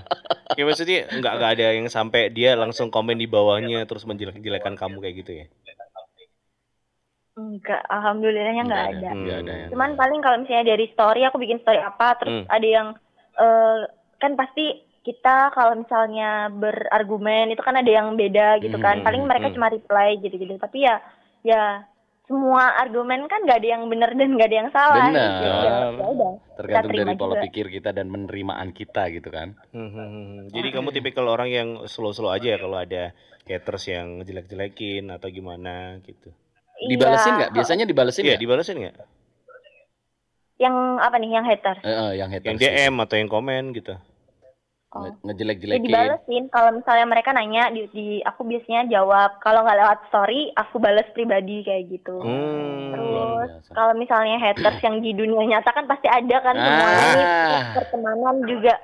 [0.52, 5.00] Ya maksudnya nggak nggak ada yang sampai dia langsung komen di bawahnya terus menjelek-jelekan kamu
[5.00, 5.46] kayak gitu ya?
[7.36, 9.22] Enggak alhamdulillahnya nggak Nggak ada Hmm.
[9.22, 12.46] nggak ada yang- Cuman paling kalau misalnya dari story aku bikin story apa terus Hmm.
[12.48, 12.88] ada yang
[13.36, 13.80] eh,
[14.16, 14.64] kan pasti
[15.04, 18.98] kita kalau misalnya berargumen itu kan ada yang beda gitu kan.
[18.98, 19.54] Hmm, Paling hmm, mereka hmm.
[19.54, 20.56] cuma reply gitu-gitu.
[20.56, 20.98] Tapi ya
[21.44, 21.84] ya
[22.26, 25.06] semua argumen kan gak ada yang benar dan gak ada yang salah.
[25.06, 25.30] Benar.
[25.30, 25.44] gitu.
[25.46, 25.54] Ya,
[25.94, 26.32] ya udah.
[26.56, 27.44] Tergantung dari pola juga.
[27.44, 29.48] pikir kita dan penerimaan kita gitu kan.
[29.70, 30.40] Hmm, hmm, hmm.
[30.50, 33.12] Jadi kamu tipikal orang yang slow-slow aja ya kalau ada
[33.44, 36.34] haters yang jelek-jelekin atau gimana gitu.
[36.78, 37.50] Dibalesin Iya, nggak?
[37.50, 38.42] Biasanya dibalesin Iya, nggak?
[38.42, 38.94] dibalesin nggak?
[40.56, 41.30] Yang apa nih?
[41.30, 41.80] Yang haters.
[41.80, 42.58] Eh, eh, yang haters Yang.
[42.58, 43.94] DM atau yang komen gitu.
[44.88, 45.02] Oh.
[45.02, 45.84] Nge- Ya Ngejelek-jelekin.
[45.84, 46.44] dibalesin.
[46.48, 49.36] Kalau misalnya mereka nanya di, di aku biasanya jawab.
[49.38, 52.16] Kalau nggak lewat story, aku balas pribadi kayak gitu.
[52.16, 52.92] Hmm.
[52.92, 56.72] Luar Terus kalau misalnya haters yang di dunia nyata kan pasti ada kan Ah.
[56.72, 58.74] Terus pertemanan juga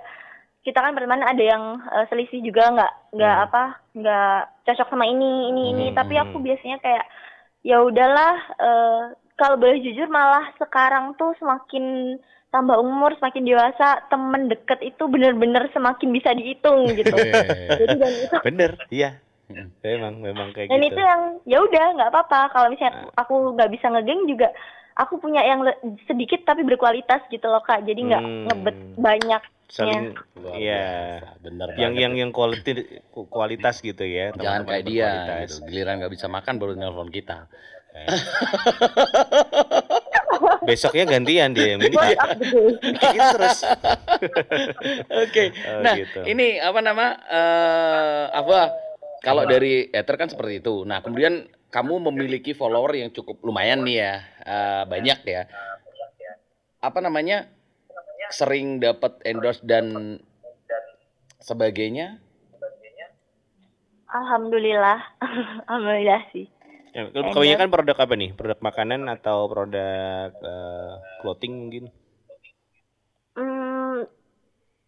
[0.61, 3.47] kita kan pertemanan ada yang eh, selisih juga nggak nggak Hmm.
[3.47, 3.63] apa
[3.93, 7.05] nggak cocok sama ini ini ini Hmm, tapi hmm, aku biasanya kayak
[7.63, 9.03] ya udahlah eh,
[9.39, 12.17] kalau boleh jujur malah sekarang tuh semakin
[12.53, 17.17] tambah umur semakin dewasa temen deket itu bener-bener semakin bisa dihitung gitu
[17.81, 19.11] jadi dan itu Bener, iya.
[19.85, 20.97] Memang, memang kayak dan gitu.
[20.97, 24.49] itu yang ya udah nggak apa-apa kalau misalnya aku nggak bisa ngegeng juga
[24.97, 25.65] aku punya yang
[26.09, 28.45] sedikit tapi berkualitas gitu loh kak jadi nggak Hmm.
[28.49, 29.43] ngebet banyak
[29.73, 30.13] Saling
[30.53, 30.85] Iya.
[31.17, 32.03] biasa, Bener yang banget.
[32.05, 32.73] yang yang quality
[33.33, 34.29] kualitas gitu ya.
[34.37, 35.11] Jangan teman-teman kayak dia
[35.49, 35.55] gitu.
[35.65, 37.49] Giliran nggak bisa makan baru nelpon kita.
[40.69, 42.05] Besoknya gantian dia yang minta.
[42.85, 43.59] Gitu terus.
[45.09, 45.45] Oke.
[45.57, 46.21] Oh, nah, gitu.
[46.29, 47.07] ini apa nama?
[47.33, 48.61] eh apa?
[49.25, 50.85] Kalau dari hater kan seperti itu.
[50.85, 54.15] Nah, kemudian kamu memiliki follower yang cukup lumayan nih ya,
[54.45, 55.43] eh, banyak ya.
[56.83, 57.47] Apa namanya?
[58.33, 60.19] Sering dapat endorse dan
[61.39, 62.19] sebagainya.
[64.13, 65.01] alhamdulillah
[65.69, 66.47] alhamdulillah sih
[66.93, 68.37] Ya, kebanyakan produk apa nih?
[68.37, 70.93] Produk makanan atau produk eh,
[71.25, 71.89] clothing mungkin?
[73.33, 74.05] Hmm,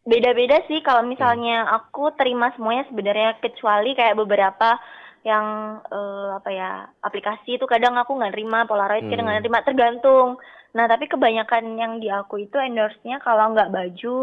[0.04, 4.76] beda-beda sih kalau misalnya aku terima semuanya sebenarnya kecuali kayak beberapa
[5.24, 5.46] yang
[5.82, 6.70] eh, apa ya
[7.00, 9.46] aplikasi itu kadang aku nggak terima Polaroid kadang nggak Hmm.
[9.48, 10.28] terima tergantung
[10.70, 14.18] nah tapi kebanyakan yang di aku itu endorse-nya kalau nggak baju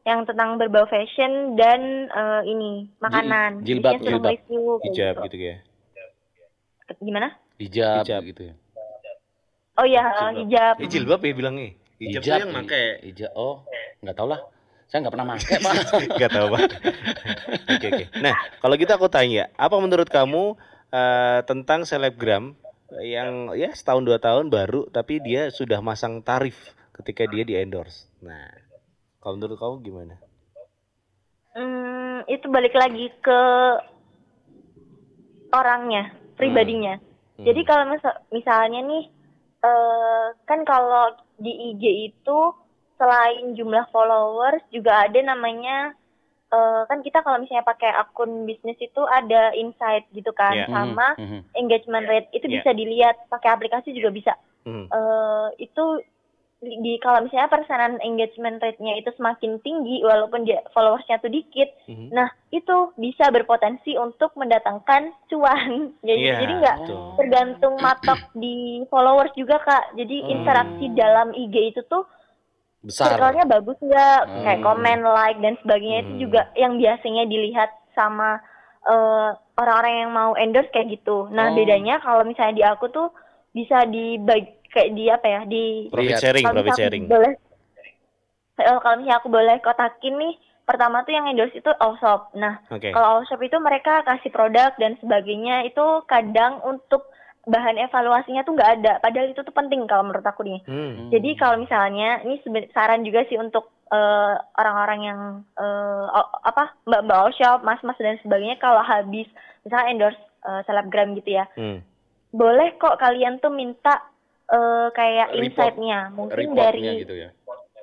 [0.00, 4.32] yang tentang berbau fashion dan eh, ini makanan Jil- jilbab, suruh jilbab.
[4.32, 5.24] review kayak Hijab gitu.
[5.28, 5.56] gitu ya.
[6.98, 7.28] gimana
[7.60, 8.22] Hijab, Hijab.
[8.24, 8.54] gitu ya.
[9.76, 10.34] oh ya Jilbab.
[10.40, 11.68] hijab Eh, jilbab ya bilangnya.
[12.00, 12.84] Hijab, tuh yang pakai.
[13.04, 13.30] Hijab.
[13.36, 13.60] Oh,
[14.00, 14.40] nggak tahu lah.
[14.90, 15.74] Saya nggak pernah pakai, Pak.
[16.20, 16.62] Gak tahu pak.
[17.78, 18.04] Oke oke.
[18.18, 20.58] Nah kalau gitu aku tanya, apa menurut kamu
[20.90, 22.58] eh, tentang selebgram
[23.06, 28.10] yang ya setahun dua tahun baru tapi dia sudah masang tarif ketika dia di endorse.
[28.18, 28.50] Nah
[29.22, 30.14] kalau menurut kamu gimana?
[31.54, 33.40] Hmm, itu balik lagi ke
[35.54, 36.98] orangnya, pribadinya.
[37.38, 37.46] Hmm.
[37.46, 39.04] Jadi kalau misal- misalnya nih,
[39.62, 42.38] eh, kan kalau di IG itu
[43.00, 45.96] selain jumlah followers juga ada namanya,
[46.46, 50.68] eh, kan kita kalau misalnya pakai akun bisnis itu ada insight gitu kan, Iya.
[50.68, 51.40] sama Mhm, mhm.
[51.56, 52.60] engagement rate itu Iya.
[52.60, 54.34] bisa dilihat pakai aplikasi juga bisa.
[54.60, 54.84] Hmm.
[54.92, 56.04] eh itu
[56.60, 61.72] di di- kalau misalnya persenan engagement rate-nya itu semakin tinggi walaupun dia followersnya tuh dikit,
[61.88, 62.12] Mhm.
[62.12, 65.96] nah itu bisa berpotensi untuk mendatangkan cuan.
[66.04, 66.76] Jadi Iya, jadi nggak
[67.16, 69.96] tergantung matok di followers juga kak.
[69.96, 70.30] Jadi Hmm.
[70.30, 72.04] interaksi dalam IG itu tuh
[72.80, 73.12] Besar.
[73.12, 74.42] circle-nya bagus nggak, Hmm.
[74.42, 76.22] kayak komen, like dan sebagainya itu Hmm.
[76.22, 78.40] juga yang biasanya dilihat sama
[78.80, 81.28] eh, orang-orang yang mau endorse kayak gitu.
[81.28, 81.54] Nah Oh.
[81.54, 83.12] bedanya kalau misalnya di aku tuh
[83.52, 87.02] bisa dibagi kayak di apa ya di Profit sharing, kalau profit misalnya sharing.
[87.02, 87.32] aku boleh
[88.58, 92.32] eh, kalau misalnya aku boleh kotakin nih pertama tuh yang endorse itu Allshop.
[92.34, 92.88] Nah Oke.
[92.88, 97.04] kalau Allshop itu mereka kasih produk dan sebagainya itu kadang untuk
[97.42, 98.92] bahan evaluasinya tuh nggak ada.
[98.98, 100.60] Padahal itu tuh penting kalau menurut aku nih.
[100.64, 101.08] Hmm.
[101.08, 105.20] Jadi kalau misalnya ini saran juga sih untuk eh, orang-orang yang
[106.06, 109.26] o- apa mbak-mbak all shop, mas-mas dan sebagainya kalau habis
[109.60, 111.82] misalnya endorse eh, selebgram gitu ya, Hmm.
[112.30, 113.98] boleh kok kalian tuh minta
[114.46, 115.42] eh, kayak Report-
[115.74, 117.28] insight-nya mungkin Reportnya dari gitu ya.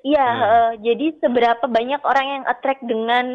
[0.01, 0.43] iya Hmm.
[0.45, 3.25] eh, jadi seberapa banyak orang yang attract dengan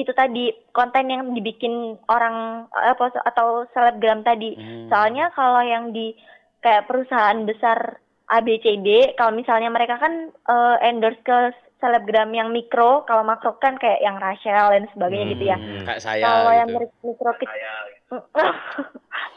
[0.00, 1.72] itu tadi konten yang dibikin
[2.06, 2.36] orang
[2.70, 4.54] eh, apa atau selebgram tadi.
[4.54, 4.88] Hmm.
[4.88, 6.12] Soalnya kalau yang di
[6.58, 11.38] kayak perusahaan besar ABCD, kalau misalnya mereka kan eh, endorse ke
[11.78, 15.56] selebgram yang mikro, kalau makro kan kayak yang Rachel dan sebagainya gitu ya.
[15.56, 16.76] Hmm, kayak saya Kalau yang gitu.
[16.76, 17.72] mer- mikro kecil,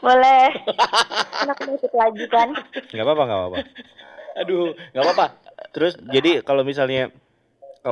[0.04, 0.44] boleh.
[1.48, 2.48] Mau ikut lagi kan.
[2.92, 3.58] nggak apa-apa nggak apa-apa
[4.34, 5.26] Aduh, nggak apa-apa.
[5.72, 7.08] terus jadi kalau misalnya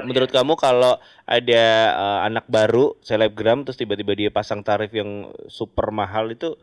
[0.01, 0.97] menurut kamu kalau
[1.29, 6.57] ada eh, anak baru selebgram terus tiba-tiba dia pasang tarif yang super mahal itu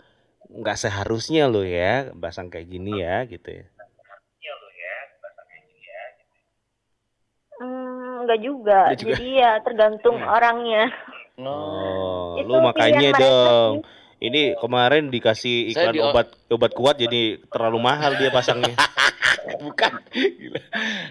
[0.49, 3.65] nggak seharusnya loh ya pasang kayak gini ya gitu ya?
[7.59, 8.80] Hmm, enggak juga.
[8.89, 9.13] Enggak juga.
[9.19, 10.84] Jadi ya tergantung orangnya.
[11.38, 12.39] oh.
[12.39, 13.73] Itu lu makanya pilihan mereka dong.
[14.19, 18.75] ini kemarin dikasih iklan di- obat obat kuat jadi terlalu mahal dia pasangnya
[19.60, 19.91] Bukan.
[20.16, 20.62] Gila.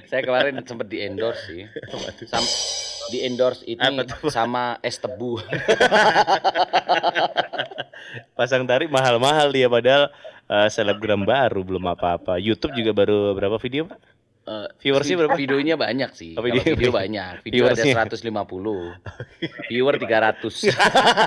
[0.09, 1.63] Saya kemarin sempat di endorse sih.
[2.27, 2.45] Sam
[3.09, 4.29] di endorse ini tuh?
[4.29, 5.41] sama es tebu.
[8.39, 10.09] pasang tarif mahal-mahal dia padahal
[10.49, 13.99] eh, selebgram baru belum apa-apa YouTube juga baru berapa video pak
[14.49, 15.37] Eh, Viewersnya vi- berapa?
[15.37, 16.33] Videonya banyak sih.
[16.33, 17.33] Oh, Kalau video- video, banyak.
[17.45, 18.17] Video ada Viewersnya.
[18.17, 18.97] 150.
[19.69, 20.73] Viewer 300.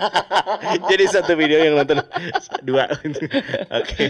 [0.90, 2.02] Jadi satu video yang nonton
[2.62, 2.90] dua.
[3.70, 4.06] Oke.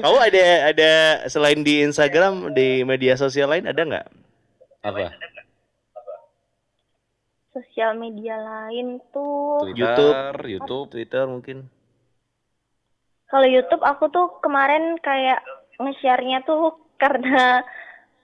[0.00, 0.90] Kamu ada ada
[1.28, 4.06] selain di Instagram di media sosial lain ada nggak?
[4.82, 5.12] Apa?
[7.52, 10.48] Sosial media lain tuh Twitter, YouTube.
[10.48, 10.86] YouTube.
[10.88, 11.68] Twitter mungkin.
[13.28, 15.44] Kalau YouTube aku tuh kemarin kayak
[15.76, 17.60] nge-share-nya tuh karena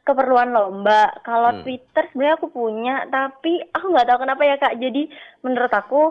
[0.09, 1.13] keperluan lomba.
[1.21, 1.61] Kalau Hmm.
[1.61, 4.75] Twitter sebenarnya aku punya, tapi aku nggak tahu kenapa ya Kak.
[4.77, 5.03] Jadi
[5.41, 6.03] menurut aku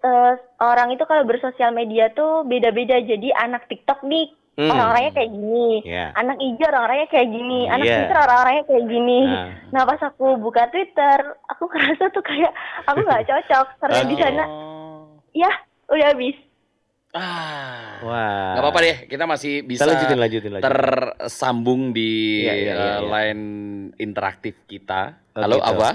[0.00, 2.98] eh, orang itu kalau bersosial media tuh beda-beda.
[2.98, 4.68] Jadi anak TikTok nih Hmm.
[4.68, 5.68] orang-orangnya kayak gini.
[5.80, 6.10] Ya.
[6.12, 7.94] Anak hijau orang-orangnya kayak gini, anak Iya.
[7.96, 9.20] Twitter orang-orangnya kayak gini.
[9.24, 9.48] Nah.
[9.70, 12.52] Nah pas aku buka Twitter, aku ngerasa tuh kayak
[12.84, 14.20] aku nggak cocok karena di Oke.
[14.20, 15.06] sana Oh.
[15.32, 15.50] ya
[15.88, 16.36] udah habis.
[17.12, 18.00] Ah.
[18.00, 18.56] Wah.
[18.56, 20.64] Nggak apa-apa deh, kita masih bisa Kita lanjutin lanjutin lanjutin.
[20.66, 22.98] tersambung di Iya, iya, iya, eh, iya.
[23.04, 23.44] line
[23.96, 25.20] interaktif kita.
[25.32, 25.68] Oh, Halo, gitu.
[25.76, 25.90] apa?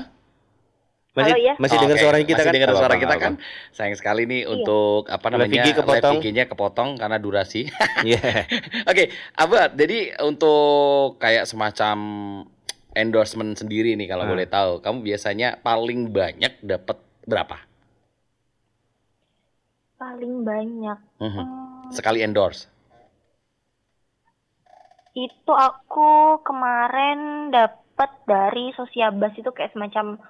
[1.12, 1.54] masih Halo, ya?
[1.58, 2.54] masih dengar Oke, suara kita masih kan?
[2.54, 3.34] dengar suara kita kan.
[3.74, 6.16] Sayang sekali nih untuk apa Live namanya IG kepotong.
[6.16, 7.66] IG-nya kepotong karena durasi.
[8.06, 8.46] Iya.
[8.86, 11.98] Oke, Abah, jadi untuk kayak semacam
[12.94, 14.32] endorsement sendiri nih kalau Hmm.
[14.32, 17.58] boleh tahu, kamu biasanya paling banyak dapat berapa?
[19.98, 20.98] Paling banyak.
[21.20, 21.34] Mhm.
[21.42, 22.70] Hmm, Sekali endorse.
[25.18, 30.22] itu aku kemarin dapat dari Sosiabas itu kayak semacam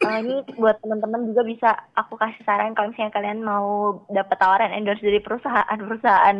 [0.00, 4.72] eh, ini buat teman-teman juga bisa aku kasih saran kalau misalnya kalian mau dapat tawaran
[4.72, 6.38] endorse dari perusahaan-perusahaan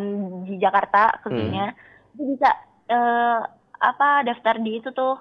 [0.48, 1.76] di Jakarta khususnya
[2.16, 2.48] itu bisa
[2.88, 3.38] eh,
[3.76, 5.20] apa daftar di itu tuh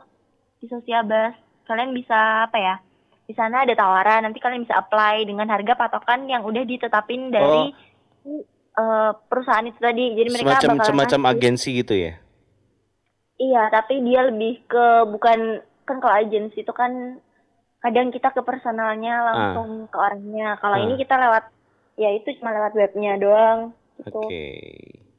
[0.64, 1.36] di Sosiabas
[1.68, 2.76] kalian bisa apa ya
[3.32, 7.72] di sana ada tawaran nanti kalian bisa apply dengan harga patokan yang udah ditetapin dari
[8.74, 12.14] eh, perusahaan itu tadi jadi mereka Semacam semacam ngasih- agensi gitu ya.
[13.36, 15.40] Iya, tapi dia lebih ke bukan
[15.82, 17.18] kan kalau agensi itu kan
[17.82, 20.60] kadang kita ke personalnya langsung ke orangnya.
[20.62, 20.84] Kalau Ah.
[20.84, 21.50] ini kita lewat
[21.98, 24.14] ya itu cuma lewat webnya doang gitu.
[24.14, 24.46] Oke.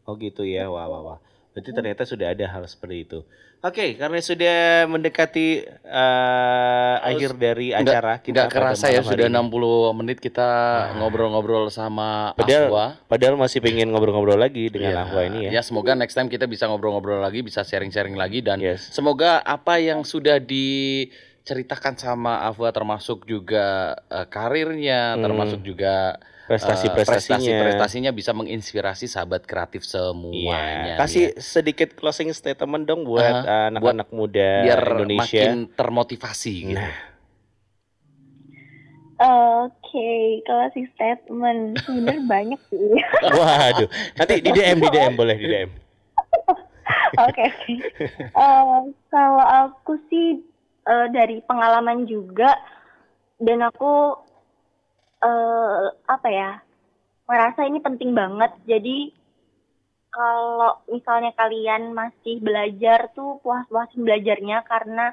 [0.06, 0.70] Oh gitu ya.
[0.70, 1.18] Wah wah wah.
[1.52, 3.20] Berarti ternyata sudah ada hal seperti itu.
[3.62, 9.38] Oke, karena sudah mendekati eh, akhir dari acara kita Tidak pada kerasa ya sudah ini.
[9.38, 10.48] 60 menit kita
[10.96, 12.86] ngobrol-ngobrol sama Padahal- Ahwa.
[13.06, 15.02] Padahal masih pengen ngobrol-ngobrol lagi dengan Iya.
[15.04, 15.50] Ahwa ini ya.
[15.50, 18.90] Ya semoga next time kita bisa ngobrol-ngobrol lagi, bisa sharing-sharing lagi dan Yes.
[18.90, 25.22] semoga apa yang sudah diceritakan sama Ahwa termasuk juga eh, karirnya, Hmm.
[25.22, 27.38] termasuk juga Prestasi-prestasinya.
[27.38, 29.90] prestasi-prestasinya bisa menginspirasi sahabat kreatif Iya.
[30.10, 30.94] semuanya.
[30.96, 31.38] Kasih ya.
[31.38, 35.22] sedikit closing statement dong buat Aha, anak-anak muda biar Indonesia.
[35.22, 36.76] makin termotivasi gitu.
[36.76, 36.94] Nah.
[39.62, 40.10] Oke,
[40.42, 42.90] closing statement sebenarnya banyak sih.
[43.22, 45.70] Waduh, nanti di DM di DM boleh di DM.
[47.20, 47.74] Oke oke.
[48.02, 50.42] Eh, Kalau aku sih
[50.82, 52.56] eh, dari pengalaman juga
[53.38, 54.16] dan aku
[55.22, 56.50] eh apa ya
[57.30, 58.52] merasa ini penting banget.
[58.66, 59.14] Jadi
[60.12, 65.06] kalau misalnya kalian masih belajar tuh puas-puasin belajarnya karena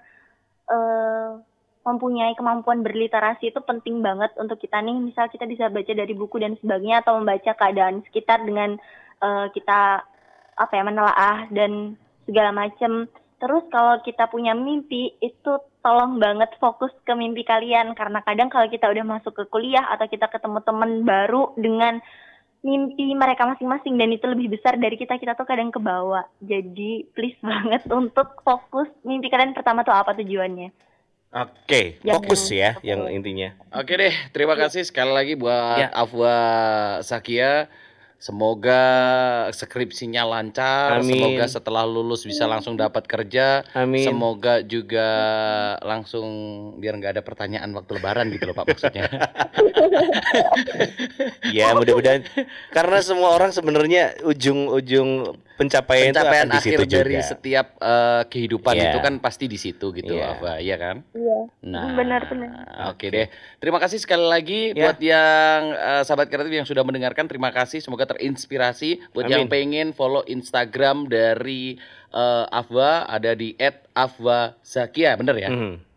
[0.70, 1.32] eh
[1.80, 5.00] mempunyai kemampuan berliterasi itu penting banget untuk kita nih.
[5.00, 8.76] Misal kita bisa baca dari buku dan sebagainya atau membaca keadaan sekitar dengan
[9.24, 10.04] eh, kita
[10.60, 11.96] apa ya menelaah dan
[12.28, 13.08] segala macam.
[13.40, 18.68] Terus kalau kita punya mimpi itu tolong banget fokus ke mimpi kalian karena kadang kalau
[18.68, 22.04] kita udah masuk ke kuliah atau kita ketemu teman baru dengan
[22.60, 26.28] mimpi mereka masing-masing dan itu lebih besar dari kita kita tuh kadang kebawa.
[26.44, 30.72] Jadi please banget untuk fokus mimpi kalian pertama tuh apa tujuannya.
[31.30, 33.54] Oke, Yang- fokus ya yang intinya.
[33.72, 35.88] Oke deh, terima kasih sekali lagi buat Ya.
[35.94, 36.36] Afwa
[37.06, 37.70] Sakia.
[38.20, 38.84] Semoga
[39.56, 41.16] skripsinya lancar, Amin.
[41.16, 44.04] semoga setelah lulus bisa langsung dapat kerja, Amin.
[44.04, 45.08] semoga juga
[45.80, 46.28] langsung
[46.84, 49.08] biar nggak ada pertanyaan waktu lebaran gitu loh Pak maksudnya.
[51.50, 52.24] Ya mudah-mudahan
[52.72, 57.28] karena semua orang sebenarnya ujung-ujung pencapaian, Pencapaian itu akan di akhir situ dari juga.
[57.28, 58.84] setiap eh, kehidupan Iya.
[58.88, 60.32] itu kan pasti di situ gitu, Iya.
[60.32, 61.04] Afwa, iya kan?
[61.12, 61.40] Iya.
[61.68, 62.50] Nah, Benar-benar.
[62.90, 63.28] Oke deh.
[63.58, 64.88] Terima kasih sekali lagi Ya.
[64.88, 67.28] buat yang eh, sahabat kreatif yang sudah mendengarkan.
[67.28, 67.84] Terima kasih.
[67.84, 69.12] Semoga terinspirasi.
[69.12, 69.36] Buat Amin.
[69.36, 71.76] yang pengen follow Instagram dari
[72.10, 73.54] eh, Afwa ada di
[73.94, 75.50] @afwazakia, bener ya?
[75.50, 75.89] Mhm.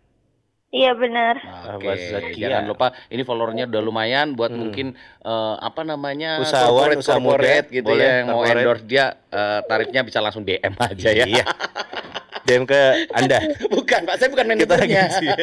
[0.73, 1.37] Iya benar.
[1.77, 2.49] Oke, Afwa Zakia.
[2.49, 4.59] jangan lupa ini followernya udah lumayan buat Hmm.
[4.59, 4.87] mungkin
[5.20, 8.57] eh, apa namanya Usahawan, corporate, usaha muda, corporate gitu boleh, ya yang mau corporate.
[8.59, 11.27] endorse dia eh, tarifnya bisa langsung DM aja ya.
[11.29, 11.45] Iya.
[12.43, 12.81] DM ke
[13.12, 13.39] Anda.
[13.77, 14.81] bukan, Pak, saya bukan manajernya.
[14.83, 15.29] agensi.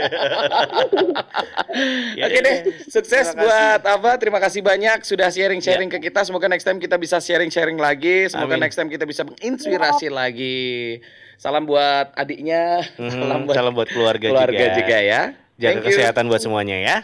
[2.11, 2.89] Ya, Oke ya, deh, ya.
[2.89, 4.17] sukses buat apa?
[4.17, 6.25] Terima kasih banyak sudah sharing-sharing ke kita.
[6.25, 8.25] Semoga next time kita bisa sharing-sharing lagi.
[8.27, 8.65] Semoga Amin.
[8.65, 10.97] next time kita bisa menginspirasi lagi.
[11.39, 15.21] Salam buat adiknya, Mhm, salam buat Salam buat keluarga, keluarga juga, ya.
[15.55, 15.87] Jaga Thank you.
[15.95, 16.97] kesehatan buat semuanya ya.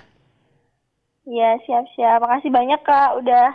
[1.24, 2.20] Iya siap-siap.
[2.20, 3.48] Makasih banyak kak udah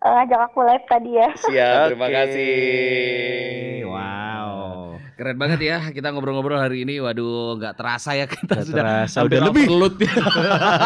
[0.00, 1.28] eh, ngajak aku live tadi ya.
[1.34, 3.84] Siap, terima kasih.
[3.90, 4.49] Wow.
[5.20, 6.96] Keren banget ya kita ngobrol-ngobrol hari ini.
[6.96, 9.68] Waduh, nggak terasa ya kita Nggak sudah terasa, udah lebih.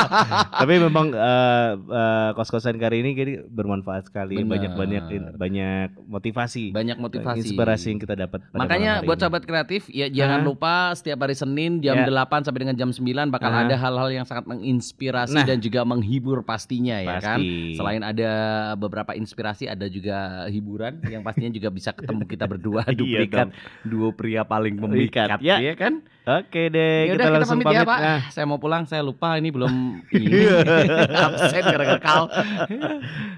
[0.66, 4.42] Tapi memang eh, eh, kos-kosan kali ini kayaknya bermanfaat sekali.
[4.42, 4.50] Benar.
[4.58, 5.04] Banyak banyak
[5.38, 6.74] banyak motivasi.
[6.74, 7.46] Banyak motivasi.
[7.46, 8.42] Inspirasi yang kita dapat.
[8.50, 12.10] Makanya buat sahabat kreatif ya jangan lupa setiap hari Senin jam Ya.
[12.10, 15.46] 8 sampai dengan jam 9 bakal ada hal-hal yang sangat menginspirasi Nah.
[15.46, 17.38] dan juga menghibur pastinya ya kan.
[17.78, 18.30] Selain ada
[18.74, 23.54] beberapa inspirasi ada juga hiburan yang pastinya juga bisa ketemu kita berdua Iya duplikat
[23.86, 25.60] duo pria paling memikat ya.
[25.60, 26.00] ya kan.
[26.24, 27.90] Oke deh, Ya kita langsung pamit, ya pamit.
[27.92, 27.98] Pak.
[28.00, 29.68] Nah, Saya mau pulang, saya lupa ini belum
[30.16, 30.48] ini
[31.28, 32.32] absen gara-gara kal.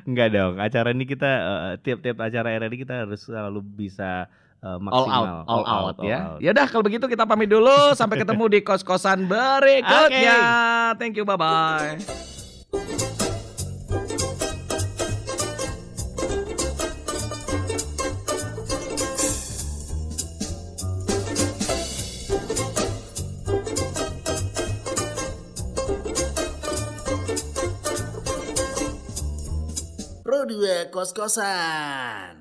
[0.06, 0.54] enggak dong.
[0.56, 4.30] Acara ini kita eh, tiap-tiap acara RRI kita harus selalu bisa
[4.62, 5.22] eh, All maksimal.
[5.42, 6.18] out, all, out, all ya.
[6.24, 6.38] out.
[6.38, 10.38] Ya udah kalau begitu kita pamit dulu sampai ketemu di kos-kosan berikutnya.
[11.02, 11.98] Thank you, bye bye.
[30.46, 32.35] 2 kos-kosan.